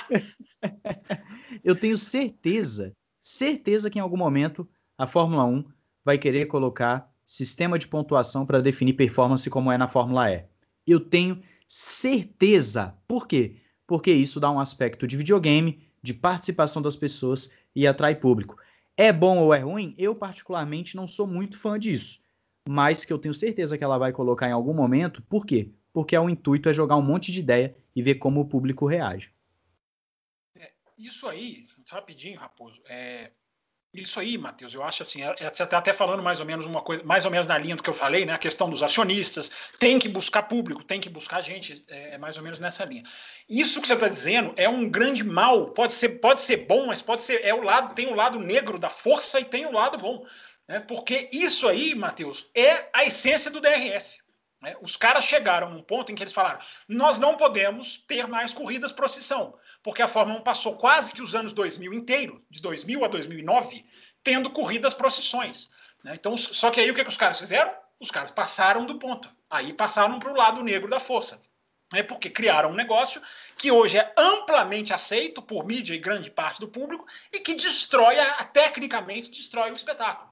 [1.64, 2.92] eu tenho certeza,
[3.22, 5.66] certeza que em algum momento a Fórmula 1
[6.04, 10.46] vai querer colocar sistema de pontuação para definir performance como é na Fórmula E.
[10.88, 12.96] Eu tenho certeza.
[13.08, 13.58] Por quê?
[13.88, 18.58] Porque isso dá um aspecto de videogame, de participação das pessoas e atrai público.
[18.96, 19.96] É bom ou é ruim?
[19.98, 22.22] Eu, particularmente, não sou muito fã disso.
[22.68, 25.22] Mas que eu tenho certeza que ela vai colocar em algum momento.
[25.24, 25.72] Por quê?
[25.92, 29.32] Porque o intuito é jogar um monte de ideia e ver como o público reage.
[30.56, 33.32] É, isso aí, rapidinho, Raposo, é,
[33.94, 36.66] isso aí, Matheus, eu acho assim, é, é, você está até falando mais ou menos
[36.66, 38.34] uma coisa, mais ou menos na linha do que eu falei, né?
[38.34, 42.36] A questão dos acionistas, tem que buscar público, tem que buscar gente, é, é mais
[42.36, 43.04] ou menos nessa linha.
[43.48, 47.04] Isso que você está dizendo é um grande mal, pode ser, pode ser bom, mas
[47.04, 50.00] pode ser, é o lado, tem o lado negro da força e tem o lado
[50.00, 50.26] bom.
[50.68, 50.80] Né?
[50.80, 54.23] Porque isso aí, Matheus, é a essência do DRS.
[54.64, 54.78] Né?
[54.82, 58.94] Os caras chegaram num ponto em que eles falaram: nós não podemos ter mais corridas
[58.94, 63.08] procissão, porque a Fórmula 1 passou quase que os anos 2000 inteiro, de 2000 a
[63.10, 63.86] 2009,
[64.24, 65.70] tendo corridas procissões.
[66.02, 66.16] Né?
[66.16, 67.74] Então, só que aí o que, que os caras fizeram?
[68.00, 69.30] Os caras passaram do ponto.
[69.50, 71.42] Aí passaram para o lado negro da força.
[71.94, 73.22] É porque criaram um negócio
[73.58, 78.16] que hoje é amplamente aceito por mídia e grande parte do público e que destrói,
[78.52, 80.32] tecnicamente, destrói o espetáculo.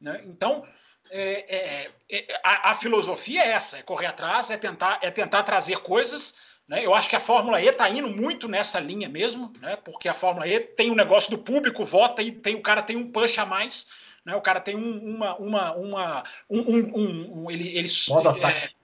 [0.00, 0.22] Né?
[0.26, 0.64] Então,
[1.10, 5.42] é, é, é, a, a, filosofia é essa, é correr atrás, é tentar, é tentar
[5.42, 6.34] trazer coisas.
[6.68, 6.86] Né?
[6.86, 9.76] Eu acho que a Fórmula E está indo muito nessa linha mesmo, né?
[9.76, 12.82] porque a Fórmula E tem o um negócio do público, vota e tem o cara
[12.82, 13.88] tem um push a mais.
[14.24, 14.36] Né?
[14.36, 18.74] O cara tem um, uma, uma, uma um, um, um, ele, ele é, ataque.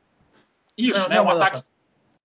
[0.77, 1.17] Isso, não, né?
[1.17, 1.57] Não, o ataque.
[1.59, 1.77] ataque.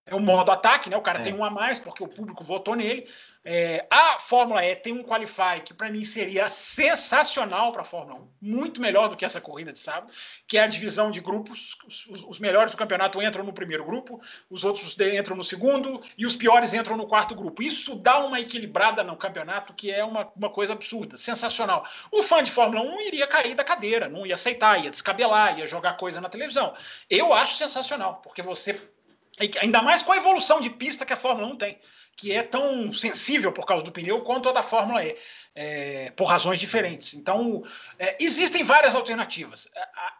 [0.04, 0.96] É o modo ataque, né?
[0.96, 1.22] O cara é.
[1.22, 3.08] tem um a mais porque o público votou nele.
[3.44, 8.20] É, a Fórmula E tem um Qualify que para mim seria sensacional para a Fórmula
[8.20, 10.12] 1, muito melhor do que essa corrida de sábado,
[10.46, 11.76] que é a divisão de grupos.
[11.84, 16.24] Os, os melhores do campeonato entram no primeiro grupo, os outros entram no segundo e
[16.24, 17.62] os piores entram no quarto grupo.
[17.62, 21.84] Isso dá uma equilibrada no campeonato que é uma, uma coisa absurda, sensacional.
[22.12, 25.66] O fã de Fórmula 1 iria cair da cadeira, não ia aceitar, ia descabelar, ia
[25.66, 26.74] jogar coisa na televisão.
[27.10, 28.80] Eu acho sensacional, porque você.
[29.60, 31.80] Ainda mais com a evolução de pista que a Fórmula 1 tem
[32.16, 35.16] que é tão sensível por causa do pneu quanto a da Fórmula E,
[35.54, 37.14] é, por razões diferentes.
[37.14, 37.64] Então,
[37.98, 39.68] é, existem várias alternativas.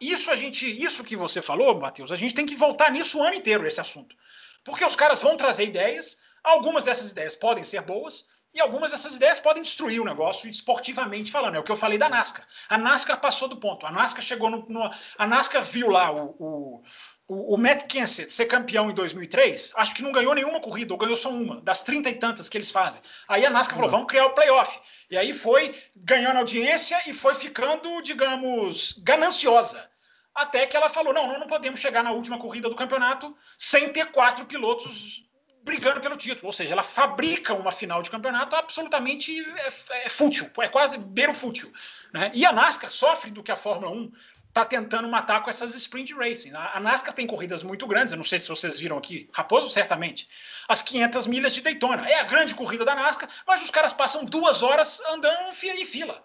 [0.00, 3.22] Isso a gente, isso que você falou, Matheus, a gente tem que voltar nisso o
[3.22, 4.16] ano inteiro, esse assunto.
[4.64, 9.16] Porque os caras vão trazer ideias, algumas dessas ideias podem ser boas, e algumas dessas
[9.16, 11.54] ideias podem destruir o negócio esportivamente falando.
[11.54, 12.46] É o que eu falei da NASCAR.
[12.68, 13.86] A NASCAR passou do ponto.
[13.86, 14.66] A NASCAR chegou no.
[14.68, 16.82] no a NASCAR viu lá o,
[17.26, 20.98] o, o, Matt Kenseth ser campeão em 2003, acho que não ganhou nenhuma corrida, ou
[20.98, 23.00] ganhou só uma, das trinta e tantas que eles fazem.
[23.26, 24.78] Aí a NASCAR falou, vamos criar o playoff.
[25.10, 29.90] E aí foi ganhando audiência e foi ficando, digamos, gananciosa.
[30.34, 34.10] Até que ela falou, não, não podemos chegar na última corrida do campeonato sem ter
[34.10, 35.24] quatro pilotos
[35.62, 36.46] brigando pelo título.
[36.46, 41.32] Ou seja, ela fabrica uma final de campeonato absolutamente é, é fútil, é quase beiro
[41.32, 41.72] fútil.
[42.12, 42.30] Né?
[42.34, 44.12] E a NASCAR sofre do que a Fórmula 1
[44.48, 46.52] está tentando matar com essas sprint racing.
[46.54, 50.28] A NASCAR tem corridas muito grandes, eu não sei se vocês viram aqui, Raposo certamente,
[50.68, 52.06] as 500 milhas de Daytona.
[52.06, 56.22] É a grande corrida da NASCAR, mas os caras passam duas horas andando em fila.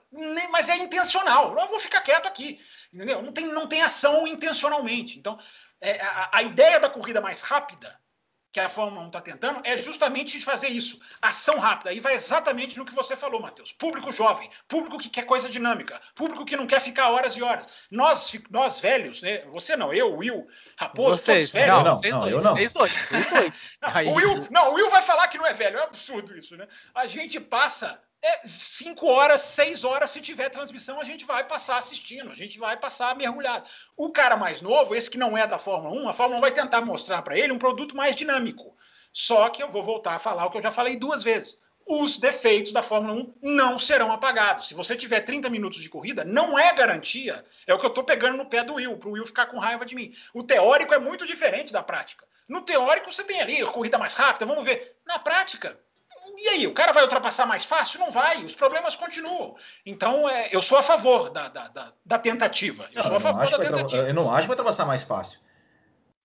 [0.52, 2.60] Mas é intencional, eu vou ficar quieto aqui,
[2.94, 3.22] entendeu?
[3.22, 5.18] Não tem, não tem ação intencionalmente.
[5.18, 5.40] Então,
[5.80, 7.98] é, a, a ideia da corrida mais rápida
[8.58, 11.00] que a Fórmula 1 está tentando é justamente fazer isso.
[11.22, 11.94] Ação rápida.
[11.94, 13.72] E vai exatamente no que você falou, Matheus.
[13.72, 17.68] Público jovem, público que quer coisa dinâmica, público que não quer ficar horas e horas.
[17.92, 19.46] Nós, nós velhos, né?
[19.52, 21.76] Você não, eu, Will, Raposo, vocês, velhos.
[21.76, 22.56] Não, não, vocês não, dois, eu não.
[22.56, 23.78] Vocês dois, vocês dois.
[24.08, 25.78] o Will, não, o Will vai falar que não é velho.
[25.78, 26.68] É absurdo isso, né?
[26.96, 31.78] A gente passa é, cinco horas, seis horas, se tiver transmissão, a gente vai passar
[31.78, 33.70] assistindo, a gente vai passar mergulhado.
[33.96, 36.52] O cara mais novo, esse que não é da Fórmula 1, a Fórmula 1 vai
[36.52, 38.76] tentar mostrar para ele um produto mais dinâmico.
[39.14, 41.60] Só que eu vou voltar a falar o que eu já falei duas vezes.
[41.86, 44.68] Os defeitos da Fórmula 1 não serão apagados.
[44.68, 47.46] Se você tiver 30 minutos de corrida, não é garantia.
[47.66, 49.58] É o que eu estou pegando no pé do Will, para o Will ficar com
[49.58, 50.14] raiva de mim.
[50.34, 52.26] O teórico é muito diferente da prática.
[52.48, 54.98] No teórico, você tem ali a corrida mais rápida, vamos ver.
[55.06, 55.80] Na prática,
[56.38, 58.00] e aí, o cara vai ultrapassar mais fácil?
[58.00, 59.56] Não vai, os problemas continuam.
[59.84, 62.88] Então, é, eu sou a favor da, da, da, da tentativa.
[62.94, 64.08] Eu não, sou a favor da tentativa.
[64.08, 65.40] Eu não acho que vai ultrapassar mais fácil.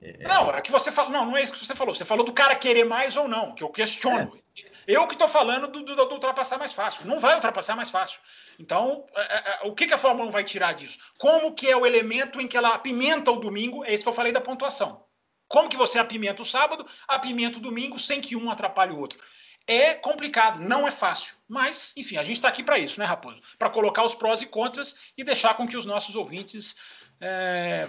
[0.03, 0.29] É...
[0.29, 1.09] Não, é que você fala.
[1.09, 1.95] Não, não é isso que você falou.
[1.95, 4.37] Você falou do cara querer mais ou não, que eu questiono.
[4.37, 4.43] É.
[4.87, 7.07] Eu que estou falando do, do, do, ultrapassar mais fácil.
[7.07, 8.21] Não vai ultrapassar mais fácil.
[8.59, 10.99] Então, é, é, é o que, que a Fórmula 1 vai tirar disso?
[11.17, 13.85] Como que é o elemento em que ela apimenta o domingo?
[13.85, 15.05] É isso que eu falei da pontuação.
[15.49, 19.19] Como que você apimenta o sábado, apimenta o domingo, sem que um atrapalhe o outro?
[19.67, 21.37] É complicado, não é fácil.
[21.49, 23.41] Mas, enfim, a gente está aqui para isso, né, Raposo?
[23.59, 26.75] Para colocar os prós e contras e deixar com que os nossos ouvintes
[27.21, 27.89] é,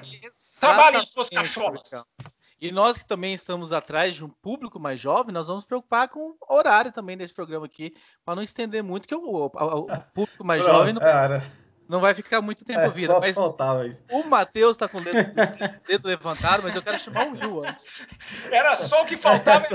[0.60, 1.90] trabalhem suas cacholas.
[2.62, 6.38] E nós que também estamos atrás de um público mais jovem, nós vamos preocupar com
[6.40, 7.94] o horário também desse programa aqui,
[8.24, 11.02] para não estender muito, que o, o, o público mais jovem não,
[11.88, 13.20] não vai ficar muito tempo é, ouvindo.
[13.20, 15.18] Mas o Matheus está com o dedo,
[15.88, 18.08] dedo, levantado, mas eu quero chamar o Will antes.
[18.52, 19.66] Era só o que faltava.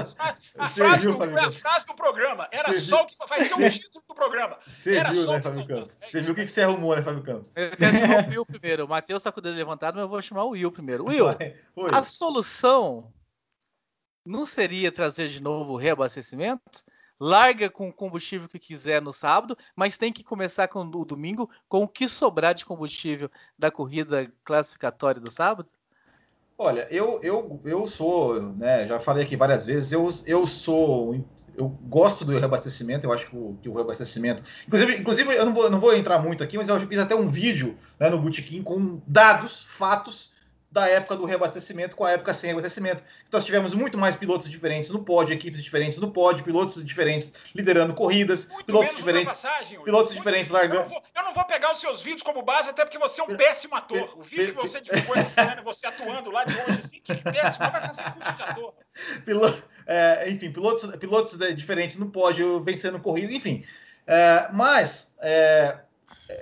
[0.58, 2.48] a, frase viu, do, a frase do programa.
[2.50, 4.58] Era você só o que vai ser o título do programa.
[4.66, 5.98] Você viu, né, Fábio Campos?
[6.04, 7.52] Você viu o que, que você arrumou, né, Fábio Campos?
[7.54, 8.84] Eu quero chamar o Will primeiro.
[8.84, 11.04] O Matheus está com o dedo levantado, mas eu vou chamar o Will primeiro.
[11.06, 11.26] Will,
[11.92, 13.12] a solução
[14.24, 16.84] não seria trazer de novo o reabastecimento?
[17.18, 21.50] Larga com o combustível que quiser no sábado, mas tem que começar com o domingo
[21.68, 25.68] com o que sobrar de combustível da corrida classificatória do sábado?
[26.56, 31.24] Olha, eu, eu, eu sou, né, já falei aqui várias vezes, eu, eu sou,
[31.56, 35.54] eu gosto do reabastecimento, eu acho que o, que o reabastecimento, inclusive, inclusive eu não
[35.54, 38.60] vou, não vou entrar muito aqui, mas eu fiz até um vídeo né, no Botequim
[38.60, 40.32] com dados, fatos
[40.70, 43.02] da época do reabastecimento com a época sem reabastecimento.
[43.26, 47.32] Então, nós tivemos muito mais pilotos diferentes no pódio, equipes diferentes no pódio, pilotos diferentes
[47.54, 49.42] liderando corridas, muito pilotos diferentes,
[49.84, 50.80] pilotos muito diferentes largando.
[50.80, 53.20] Eu não, vou, eu não, vou, pegar os seus vídeos como base, até porque você
[53.20, 54.14] é um péssimo ator.
[54.16, 57.70] O vídeo que você divulgou essa semana, você atuando lá de longe, assim, que péssimo,
[57.70, 58.74] vai fazer curso de ator.
[59.24, 63.64] Piloto, é, enfim, pilotos, pilotos diferentes no pódio, vencendo corrida, enfim.
[64.06, 65.78] É, mas é,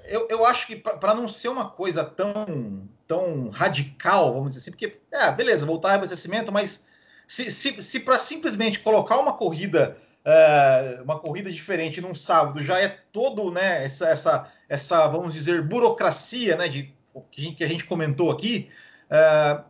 [0.04, 4.70] eu, eu acho que para não ser uma coisa tão, tão radical, vamos dizer assim,
[4.70, 6.86] porque, é, beleza, voltar ao abastecimento, mas
[7.26, 12.80] se, se, se para simplesmente colocar uma corrida, é, uma corrida diferente num sábado já
[12.80, 16.92] é todo, né, essa, essa, essa vamos dizer, burocracia, né, de,
[17.30, 18.68] que, a gente, comentou aqui,
[19.08, 19.60] é,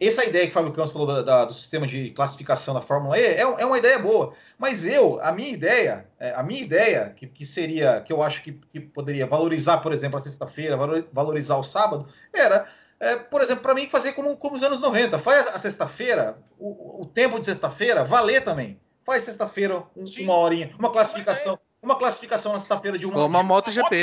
[0.00, 3.18] essa ideia que o Fábio Campos falou da, da, do sistema de classificação da Fórmula
[3.18, 4.34] E é, é, uma ideia boa.
[4.58, 8.42] Mas eu, a minha ideia, é, a minha ideia, que, que seria, que eu acho
[8.42, 10.76] que, que poderia valorizar, por exemplo, a sexta-feira,
[11.12, 12.66] valorizar o sábado, era,
[12.98, 15.18] é, por exemplo, para mim, fazer como, como os anos 90.
[15.20, 18.80] Faz a sexta-feira, o, o tempo de sexta-feira, valer também.
[19.04, 23.14] Faz sexta-feira um, uma horinha, uma classificação uma classificação na sexta-feira de uma.
[23.14, 23.96] Como a MotoGP.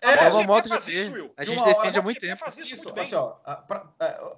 [0.00, 1.30] É, é, uma MotoGP.
[1.36, 2.42] A gente defende há muito tempo.
[2.48, 3.34] Isso, assim, ó,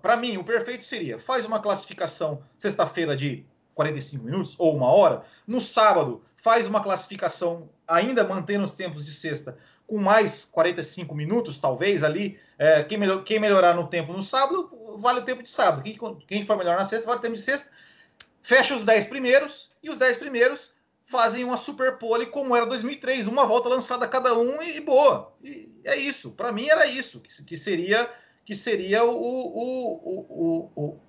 [0.03, 5.23] para mim, o perfeito seria: faz uma classificação sexta-feira de 45 minutos ou uma hora.
[5.47, 9.57] No sábado, faz uma classificação, ainda mantendo os tempos de sexta,
[9.87, 12.39] com mais 45 minutos, talvez, ali.
[12.59, 15.83] É, quem, melhor, quem melhorar no tempo no sábado, vale o tempo de sábado.
[15.83, 17.71] Quem, quem for melhor na sexta, vale o tempo de sexta.
[18.41, 20.75] Fecha os 10 primeiros, e os 10 primeiros
[21.13, 25.31] fazem uma super pole como era 2003, uma volta lançada cada um e, boa.
[25.45, 26.33] E é isso.
[26.33, 28.11] Para mim era isso que, que, seria
[28.47, 31.01] que seria o, o, o, o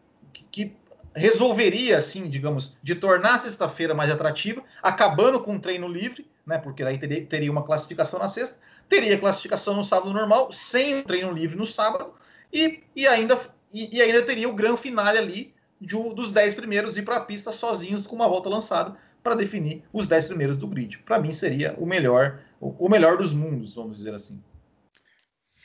[0.52, 0.76] que
[1.16, 6.58] resolveria assim, digamos, de tornar a sexta-feira mais atrativa, acabando com o treino livre, né?
[6.58, 11.04] Porque aí teria, teria uma classificação na sexta, teria classificação no sábado normal, sem o
[11.04, 12.14] treino livre no sábado
[12.52, 13.40] e, e ainda
[13.72, 17.22] e, e ainda teria o grande finale ali de, dos 10 primeiros ir para a
[17.22, 21.00] pista sozinhos com uma volta lançada para definir os 10 primeiros do grid.
[21.00, 24.44] Para mim seria o melhor, o melhor dos mundos, vamos dizer assim.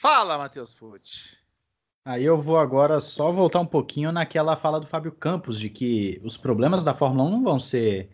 [0.00, 1.36] Fala, Matheus Pucci.
[2.04, 6.20] Aí eu vou agora só voltar um pouquinho naquela fala do Fábio Campos de que
[6.24, 8.08] os problemas da Fórmula 1 não vão ser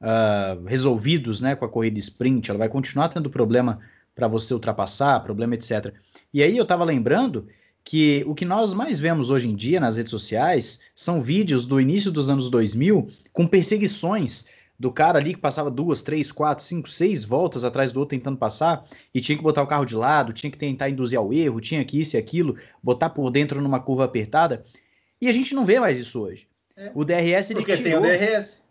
[0.00, 3.80] uh, resolvidos né, com a corrida sprint, ela vai continuar tendo problema
[4.14, 5.92] para você ultrapassar, problema etc.
[6.32, 7.48] E aí eu estava lembrando
[7.82, 11.80] que o que nós mais vemos hoje em dia nas redes sociais são vídeos do
[11.80, 14.46] início dos anos 2000 com perseguições
[14.82, 18.36] do cara ali que passava duas, três, quatro, cinco, seis voltas atrás do outro tentando
[18.36, 21.60] passar e tinha que botar o carro de lado, tinha que tentar induzir ao erro,
[21.60, 24.64] tinha que isso e aquilo, botar por dentro numa curva apertada.
[25.20, 26.48] E a gente não vê mais isso hoje.
[26.76, 26.90] É.
[26.96, 28.02] O DRS ele Porque tirou...
[28.02, 28.64] tem o DRS.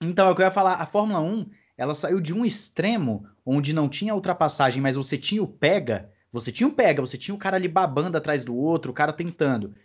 [0.00, 1.46] Então, é o que eu ia falar, a Fórmula 1,
[1.78, 6.50] ela saiu de um extremo onde não tinha ultrapassagem, mas você tinha o pega, você
[6.50, 9.76] tinha o pega, você tinha o cara ali babando atrás do outro, o cara tentando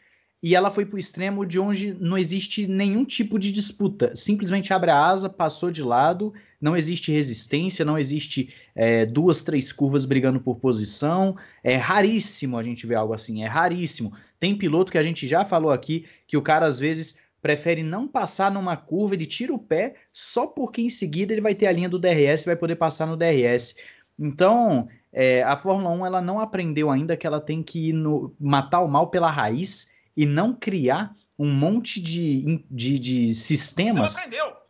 [0.42, 4.16] e ela foi para o extremo de onde não existe nenhum tipo de disputa.
[4.16, 6.32] Simplesmente abre a asa, passou de lado,
[6.62, 11.36] não existe resistência, não existe é, duas, três curvas brigando por posição.
[11.64, 14.14] É raríssimo a gente ver algo assim, é raríssimo.
[14.40, 18.08] Tem piloto que a gente já falou aqui que o cara às vezes prefere não
[18.08, 21.72] passar numa curva, ele tira o pé só porque em seguida ele vai ter a
[21.72, 23.76] linha do DRS e vai poder passar no DRS.
[24.20, 28.82] Então, é, a Fórmula 1 ela não aprendeu ainda que ela tem que no, matar
[28.82, 34.16] o mal pela raiz e não criar um monte de, de, de sistemas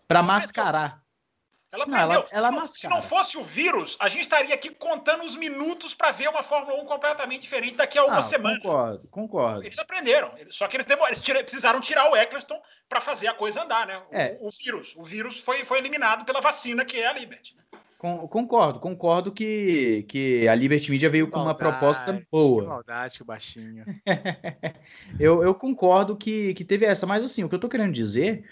[0.06, 1.02] para mascarar.
[1.72, 2.08] Ela aprendeu.
[2.08, 5.24] Não, ela, ela se, não, se, não, fosse o vírus, a gente estaria aqui contando
[5.24, 8.58] os minutos para ver uma Fórmula 1 completamente diferente daqui a uma ah, semana.
[8.58, 9.64] Concordo, concordo.
[9.64, 10.32] Eles aprenderam.
[10.50, 14.02] Só que eles, eles tira, precisaram tirar o Eccleston para fazer a coisa andar, né?
[14.12, 14.38] É.
[14.40, 14.96] O, o, vírus.
[14.96, 17.56] O vírus foi, foi eliminado pela vacina que é a Liberty.
[17.98, 22.62] Concordo, concordo que, que a Liberty Media veio com uma proposta boa.
[22.62, 23.86] Que maldade, que baixinho.
[25.20, 28.46] eu, eu concordo que, que teve essa, mas assim, o que eu tô querendo dizer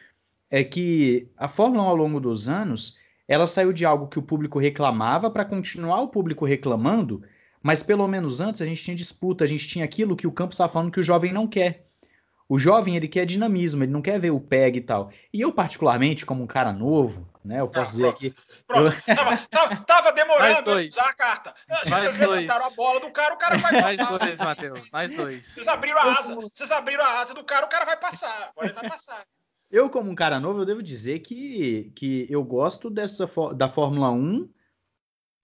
[0.50, 4.24] é que a Fórmula 1 ao longo dos anos ela saiu de algo que o
[4.24, 7.24] público reclamava para continuar o público reclamando,
[7.62, 10.54] mas pelo menos antes a gente tinha disputa, a gente tinha aquilo que o campo
[10.54, 11.85] estava falando que o jovem não quer.
[12.48, 15.12] O jovem ele quer dinamismo, ele não quer ver o PEG e tal.
[15.34, 17.60] E eu, particularmente, como um cara novo, né?
[17.60, 18.36] Eu posso ah, dizer aqui.
[18.68, 18.96] Pronto.
[19.08, 19.16] Eu...
[19.16, 21.56] Tava, tava, tava demorando a usar a carta.
[21.90, 22.50] Mais dois.
[22.50, 24.18] a bola do cara, o cara vai Mais passar.
[24.18, 24.90] dois, Matheus.
[24.92, 25.46] Mais dois.
[25.46, 28.50] Vocês abriram a asa, vocês abriram a asa do cara, o cara vai passar.
[28.52, 29.24] Agora ele vai passar.
[29.72, 34.12] Eu, como um cara novo, eu devo dizer que, que eu gosto dessa da Fórmula
[34.12, 34.48] 1,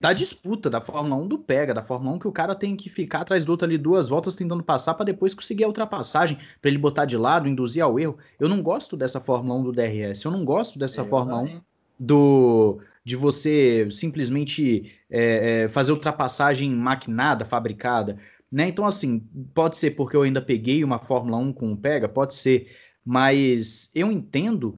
[0.01, 2.89] da disputa da Fórmula 1 do pega, da Fórmula 1 que o cara tem que
[2.89, 6.69] ficar atrás do outro ali duas voltas tentando passar para depois conseguir a ultrapassagem, para
[6.71, 8.17] ele botar de lado, induzir ao erro.
[8.39, 11.61] Eu não gosto dessa Fórmula 1 do DRS, eu não gosto dessa Fórmula 1
[11.99, 18.17] do de você simplesmente é, é, fazer ultrapassagem maquinada, fabricada.
[18.51, 18.67] Né?
[18.67, 19.19] Então, assim,
[19.53, 22.67] pode ser porque eu ainda peguei uma Fórmula 1 com o Pega, pode ser
[23.05, 24.77] mas eu entendo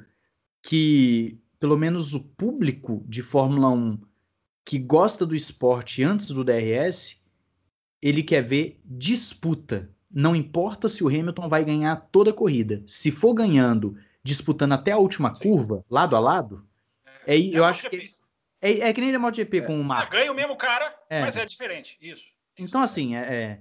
[0.61, 3.99] que, pelo menos, o público de Fórmula 1
[4.66, 7.24] que gosta do esporte antes do DRS,
[8.01, 9.89] ele quer ver disputa.
[10.11, 12.84] Não importa se o Hamilton vai ganhar toda a corrida.
[12.86, 15.41] Se for ganhando, disputando até a última Sim.
[15.41, 16.66] curva, lado a lado,
[17.26, 18.01] é, é eu acho que.
[18.61, 19.61] É, é, que nem a MotoGP é.
[19.61, 20.09] com o Max.
[20.09, 21.20] Ganha o mesmo cara, é.
[21.20, 21.97] mas é diferente.
[22.01, 22.26] Isso.
[22.57, 23.59] Então, assim, é, é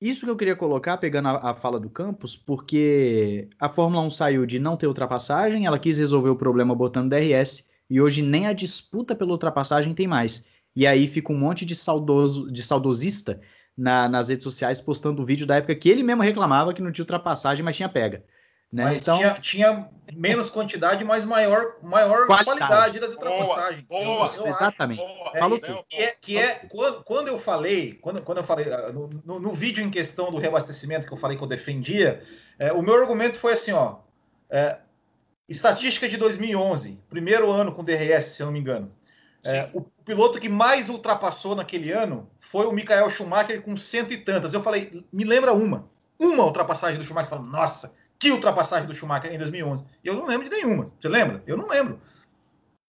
[0.00, 4.10] isso que eu queria colocar, pegando a, a, fala do Campos, porque a Fórmula 1
[4.10, 8.46] saiu de não ter ultrapassagem, ela quis resolver o problema botando DRS, e hoje nem
[8.46, 10.46] a disputa pela ultrapassagem tem mais.
[10.74, 13.40] E aí fica um monte de saudoso, de saudosista
[13.76, 16.92] na, nas redes sociais postando o vídeo da época que ele mesmo reclamava que não
[16.92, 18.24] tinha ultrapassagem, mas tinha pega.
[18.72, 18.82] Né?
[18.84, 22.44] Mas então, tinha, tinha menos quantidade, mas maior, maior Qualidade.
[22.58, 22.98] qualidade.
[23.00, 23.80] das Boa, ultrapassagens.
[23.82, 24.02] boa.
[24.02, 24.46] Eu- eu acho.
[24.48, 24.98] exatamente.
[24.98, 25.84] Boa, É, Falou tudo.
[25.88, 29.38] Que é, que é quando, quando eu falei, quando, quando eu falei, ah, no, no-
[29.40, 32.22] no vídeo em questão do reabastecimento que eu falei que eu defendia,
[32.58, 33.98] é, o meu argumento foi assim, ó,
[34.50, 34.78] é,
[35.48, 38.92] estatística de 2011, primeiro ano com DRS, se eu não me engano.
[39.44, 44.16] É, o piloto que mais ultrapassou naquele ano foi o Michael Schumacher com cento e
[44.16, 44.52] tantas.
[44.52, 45.88] Eu falei, me lembra uma,
[46.18, 47.32] uma ultrapassagem do Schumacher.
[47.32, 49.84] Eu falo, nossa, que ultrapassagem do Schumacher em 2011.
[50.02, 50.86] E eu não lembro de nenhuma.
[50.86, 51.42] Você lembra?
[51.46, 52.00] Eu não lembro.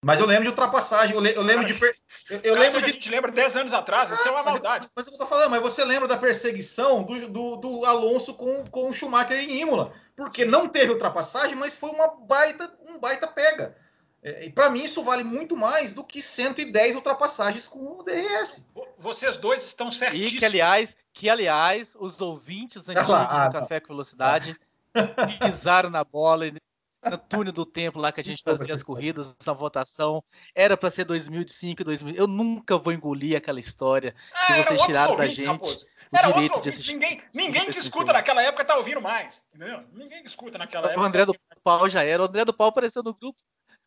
[0.07, 1.73] Mas eu lembro de ultrapassagem, eu, le- eu lembro de.
[1.73, 1.93] per-
[2.29, 4.53] Eu, eu Cara, lembro de A gente lembra 10 anos atrás, isso é uma mas,
[4.53, 4.87] maldade.
[4.95, 8.65] mas que eu tô falando, mas você lembra da perseguição do, do, do Alonso com,
[8.67, 9.91] com o Schumacher em Imola?
[10.15, 13.75] Porque não teve ultrapassagem, mas foi uma baita, um baita pega.
[14.23, 18.65] É, e para mim isso vale muito mais do que 110 ultrapassagens com o DRS.
[18.73, 20.39] Vo- Vocês dois estão E certíssimos.
[20.39, 23.59] que, aliás, que, aliás, os ouvintes antigos lá, ah, do tá.
[23.61, 24.55] Café com Velocidade
[25.43, 26.53] pisaram na bola e
[27.09, 30.23] no túnel do tempo lá que a gente Então, fazia as corridas, na votação.
[30.55, 32.15] Era para ser 2005, 2000.
[32.15, 35.85] Eu nunca vou engolir aquela história Ah, que vocês tiraram da gente Raposo.
[36.11, 36.93] o Era direito de assistir.
[36.93, 39.43] Ninguém, ninguém que escuta naquela época tá ouvindo mais.
[39.53, 39.83] Entendeu?
[39.93, 41.07] Ninguém que escuta naquela O época.
[41.07, 42.21] André tá do Pau já era.
[42.21, 43.39] O André do Pau apareceu no grupo.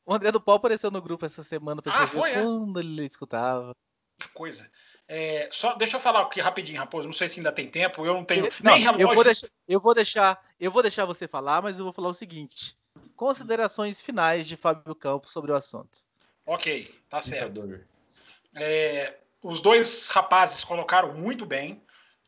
[0.07, 2.43] O André do Pau apareceu no grupo essa semana pra Ah, você ver foi, é?
[2.43, 3.75] quando ele escutava.
[4.19, 4.71] Que coisa.
[5.09, 7.07] É, só deixa eu falar aqui rapidinho, Raposo.
[7.07, 8.05] Não sei se ainda tem tempo.
[8.05, 9.09] Eu não tenho Não, nem relógio.
[9.09, 12.09] eu vou, deixar, eu vou deixar, eu vou deixar você falar, mas eu vou falar
[12.11, 12.77] o seguinte:
[13.21, 15.99] considerações finais de Fábio Campos sobre o assunto.
[16.47, 17.79] Ok, tá certo.
[18.55, 21.83] É, os dois rapazes colocaram muito bem.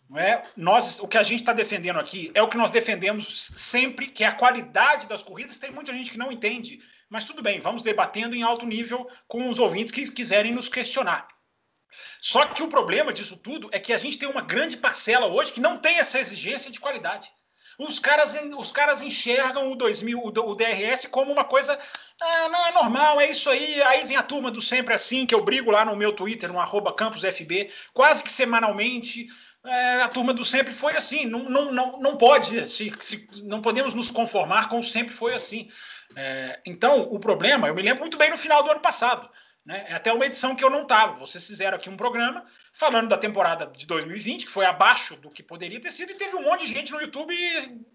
[0.06, 0.44] Não é?
[0.54, 4.22] nós, o que a gente está defendendo aqui é o que nós defendemos sempre, que
[4.22, 5.56] é a qualidade das corridas.
[5.56, 9.48] Tem muita gente que não entende, mas tudo bem, vamos debatendo em alto nível com
[9.48, 11.26] os ouvintes que quiserem nos questionar.
[12.20, 15.52] Só que o problema disso tudo é que a gente tem uma grande parcela hoje
[15.52, 17.32] que não tem essa exigência de qualidade.
[17.84, 21.78] Os caras, os caras enxergam o 2000, o DRS como uma coisa
[22.22, 23.82] ah, não, é normal, é isso aí.
[23.82, 26.60] Aí vem a turma do Sempre Assim, que eu brigo lá no meu Twitter, no
[26.60, 29.26] arroba campusfb, quase que semanalmente.
[29.64, 31.26] É, a turma do Sempre foi assim.
[31.26, 35.34] Não, não, não, não pode, se, se- não podemos nos conformar com o Sempre foi
[35.34, 35.68] assim.
[36.14, 39.28] É, então, o problema, eu me lembro muito bem no final do ano passado.
[39.64, 39.86] Né?
[39.88, 41.14] É até uma edição que eu não estava.
[41.14, 45.42] Vocês fizeram aqui um programa falando da temporada de 2020, que foi abaixo do que
[45.42, 47.34] poderia ter sido, e teve um monte de gente no YouTube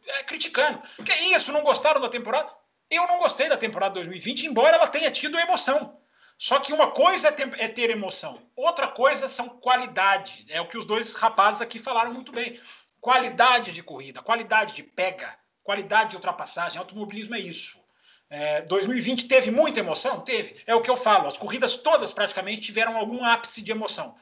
[0.08, 0.82] é, criticando.
[1.04, 2.50] Que isso, não gostaram da temporada?
[2.90, 6.00] Eu não gostei da temporada 2020, embora ela tenha tido emoção.
[6.38, 10.46] Só que uma coisa é é ter emoção, outra coisa são qualidade.
[10.50, 12.60] É o que os dois rapazes aqui falaram muito bem.
[13.02, 16.78] Qualidade de corrida, qualidade de pega, qualidade de ultrapassagem.
[16.78, 17.84] Automobilismo é isso.
[18.30, 20.22] É, 2020 teve muita emoção?
[20.22, 20.62] Teve.
[20.68, 21.28] É o que eu falo.
[21.28, 24.16] As corridas todas praticamente tiveram algum ápice de emoção.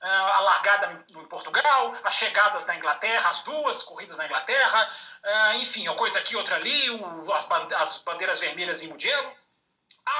[0.00, 4.88] Ah, a largada em Portugal, as chegadas na Inglaterra, as duas corridas na Inglaterra,
[5.24, 6.82] ah, enfim, uma coisa aqui, outra ali,
[7.34, 9.32] as, ban- as bandeiras vermelhas em Mugello.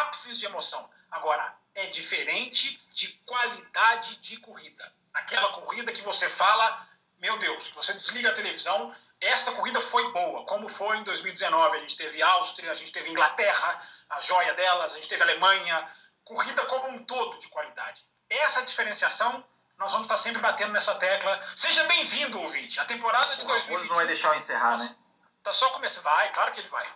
[0.00, 0.88] Ápices de emoção.
[1.10, 4.92] Agora, é diferente de qualidade de corrida.
[5.14, 6.86] Aquela corrida que você fala,
[7.20, 11.76] meu Deus, você desliga a televisão, esta corrida foi boa, como foi em 2019.
[11.76, 15.90] A gente teve Áustria, a gente teve Inglaterra, a joia delas, a gente teve Alemanha.
[16.24, 18.04] Corrida como um todo de qualidade.
[18.28, 19.44] Essa diferenciação,
[19.78, 21.40] nós vamos estar sempre batendo nessa tecla.
[21.56, 22.78] Seja bem-vindo, ouvinte.
[22.78, 24.96] A temporada de O Raposo 2020 não vai deixar eu encerrar, né?
[25.42, 26.04] tá só começando.
[26.04, 26.86] Vai, claro que ele vai.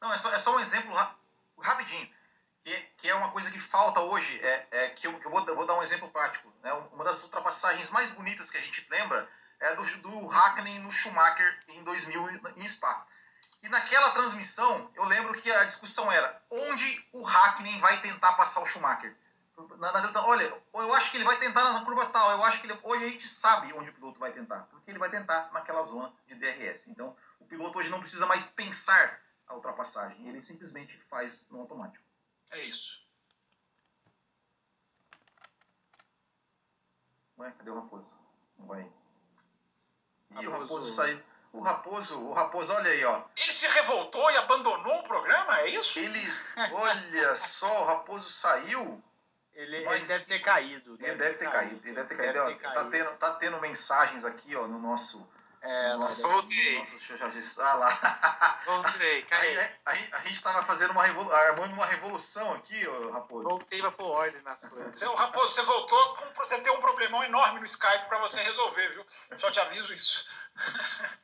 [0.00, 1.14] Não, é só, é só um exemplo ra-
[1.60, 2.08] rapidinho.
[2.62, 4.40] Que, que é uma coisa que falta hoje.
[4.42, 6.50] É, é que eu, que eu vou, eu vou dar um exemplo prático.
[6.62, 6.72] Né?
[6.92, 9.28] Uma das ultrapassagens mais bonitas que a gente lembra
[9.60, 13.06] é do, do Hakkinen no Schumacher em 2000 em Spa.
[13.62, 18.60] E naquela transmissão, eu lembro que a discussão era onde o Hakkinen vai tentar passar
[18.60, 19.16] o Schumacher.
[19.78, 22.68] Na, na olha, eu acho que ele vai tentar na curva tal, eu acho que
[22.68, 25.82] ele, hoje a gente sabe onde o piloto vai tentar, porque ele vai tentar naquela
[25.82, 26.88] zona de DRS.
[26.88, 32.04] Então, o piloto hoje não precisa mais pensar a ultrapassagem, ele simplesmente faz no automático.
[32.52, 33.04] É isso.
[37.38, 38.20] Ué, cadê o Raposo?
[38.58, 38.97] Não vai.
[40.40, 40.80] Ih, o Raposo.
[40.80, 41.22] Saiu.
[41.52, 43.22] O Raposo, o Raposo, olha aí, ó.
[43.36, 45.60] Ele se revoltou e abandonou o programa?
[45.60, 45.98] É isso?
[45.98, 49.02] Eles, olha só, o Raposo saiu.
[49.54, 50.96] Ele, ele Mas- deve ter caído.
[51.00, 52.32] Ele deve ter caído, ele deve ter caído.
[52.34, 52.46] Deve ó.
[52.48, 52.90] ter Tá, caído.
[52.90, 55.28] tendo, tá tendo mensagens aqui, ó, no nosso.
[55.60, 56.72] É, no nosso, voltei.
[56.74, 57.88] no nosso Charges- ah lá.
[58.64, 59.58] Voltei, A, caí.
[59.58, 63.48] a, a, a gente tava fazendo uma revolu armando uma revolução aqui, ó, Raposo.
[63.48, 64.98] Voltei pra pôr ordem nas coisas.
[64.98, 68.88] Seu Raposo, você voltou com você ter um problemão enorme no Skype para você resolver,
[68.92, 69.06] viu?
[69.36, 70.24] Só te aviso isso.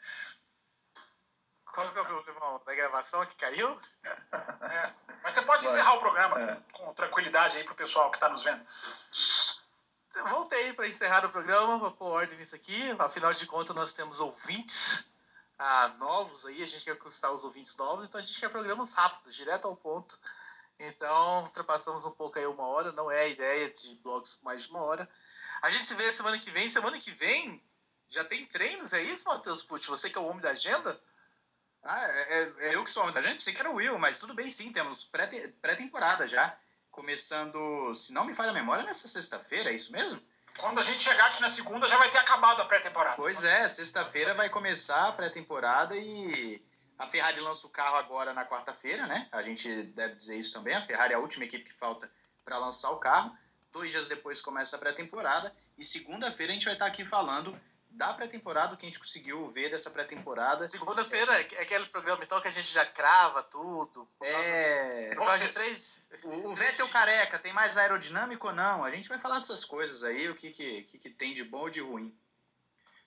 [1.72, 3.76] Qual que é o problema da gravação que caiu?
[4.05, 4.93] É.
[5.24, 5.74] Mas você pode Vai.
[5.74, 6.57] encerrar o programa É.
[6.72, 8.64] com tranquilidade aí pro pessoal que tá nos vendo.
[10.28, 12.94] Voltei para encerrar o programa, para pôr ordem nisso aqui.
[12.98, 15.06] Afinal de contas, nós temos ouvintes.
[15.58, 18.92] ah, novos aí, a gente quer conquistar os ouvintes novos, então a gente quer programas
[18.92, 20.18] rápidos, direto ao ponto.
[20.78, 24.70] Então, ultrapassamos um pouco aí uma hora, não é a ideia de blogs mais de
[24.70, 25.08] uma hora.
[25.62, 26.68] A gente se vê semana que vem.
[26.68, 27.62] Semana que vem
[28.08, 29.88] já tem treinos, é isso, Matheus Pucci?
[29.88, 31.00] Você que é o homem da agenda?
[31.82, 33.34] Ah, é, é- é eu que sou o homem da gente?
[33.36, 36.58] Pensei que era o Will, mas tudo bem sim, temos pré- pré-temporada já.
[36.95, 40.22] Começando, se não me falha a memória, nessa sexta-feira, é isso mesmo?
[40.59, 43.16] Quando a gente chegar aqui na segunda, já vai ter acabado a pré-temporada.
[43.16, 46.62] Pois é, sexta-feira vai começar a pré-temporada e
[46.97, 49.28] a Ferrari lança o carro agora na quarta-feira, né?
[49.32, 50.76] A gente deve dizer isso também.
[50.76, 52.09] A Ferrari é a última equipe que falta
[52.45, 53.36] para lançar o carro.
[53.72, 57.61] Dois dias depois começa a pré-temporada e segunda-feira a gente vai estar aqui falando
[57.95, 60.68] da pré-temporada, o que a gente conseguiu ver dessa pré-temporada.
[60.68, 64.09] Segunda-feira é é aquele programa então que a gente já crava tudo.
[64.20, 66.09] É, Por causa de três.
[66.24, 68.84] o, o Vettel careca tem mais aerodinâmico ou não?
[68.84, 71.61] A gente vai falar dessas coisas aí, o que, que, que, que tem de bom
[71.61, 72.16] ou de ruim.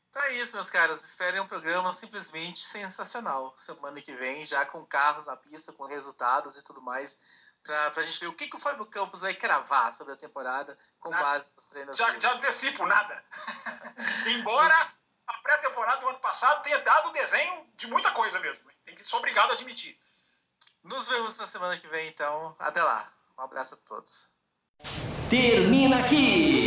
[0.10, 1.04] Então é isso, meus caras.
[1.04, 3.54] Esperem um programa simplesmente sensacional.
[3.58, 7.18] Semana que vem, já com carros na pista, com resultados e tudo mais.
[7.68, 10.78] Pra, pra gente ver o que, que o Fábio Campos vai cravar sobre a temporada
[11.00, 11.22] com Nada.
[11.24, 13.24] base nos treinos Já, já antecipo nada.
[14.32, 14.74] Embora
[15.28, 18.64] a pré-temporada do ano passado tenha dado desenho de muita coisa mesmo.
[18.86, 20.00] Tem que ser obrigado a admitir.
[20.82, 22.56] Nos vemos na semana que vem, então.
[22.58, 23.12] Até lá.
[23.38, 24.30] Um abraço a todos.
[25.30, 26.67] Termina aqui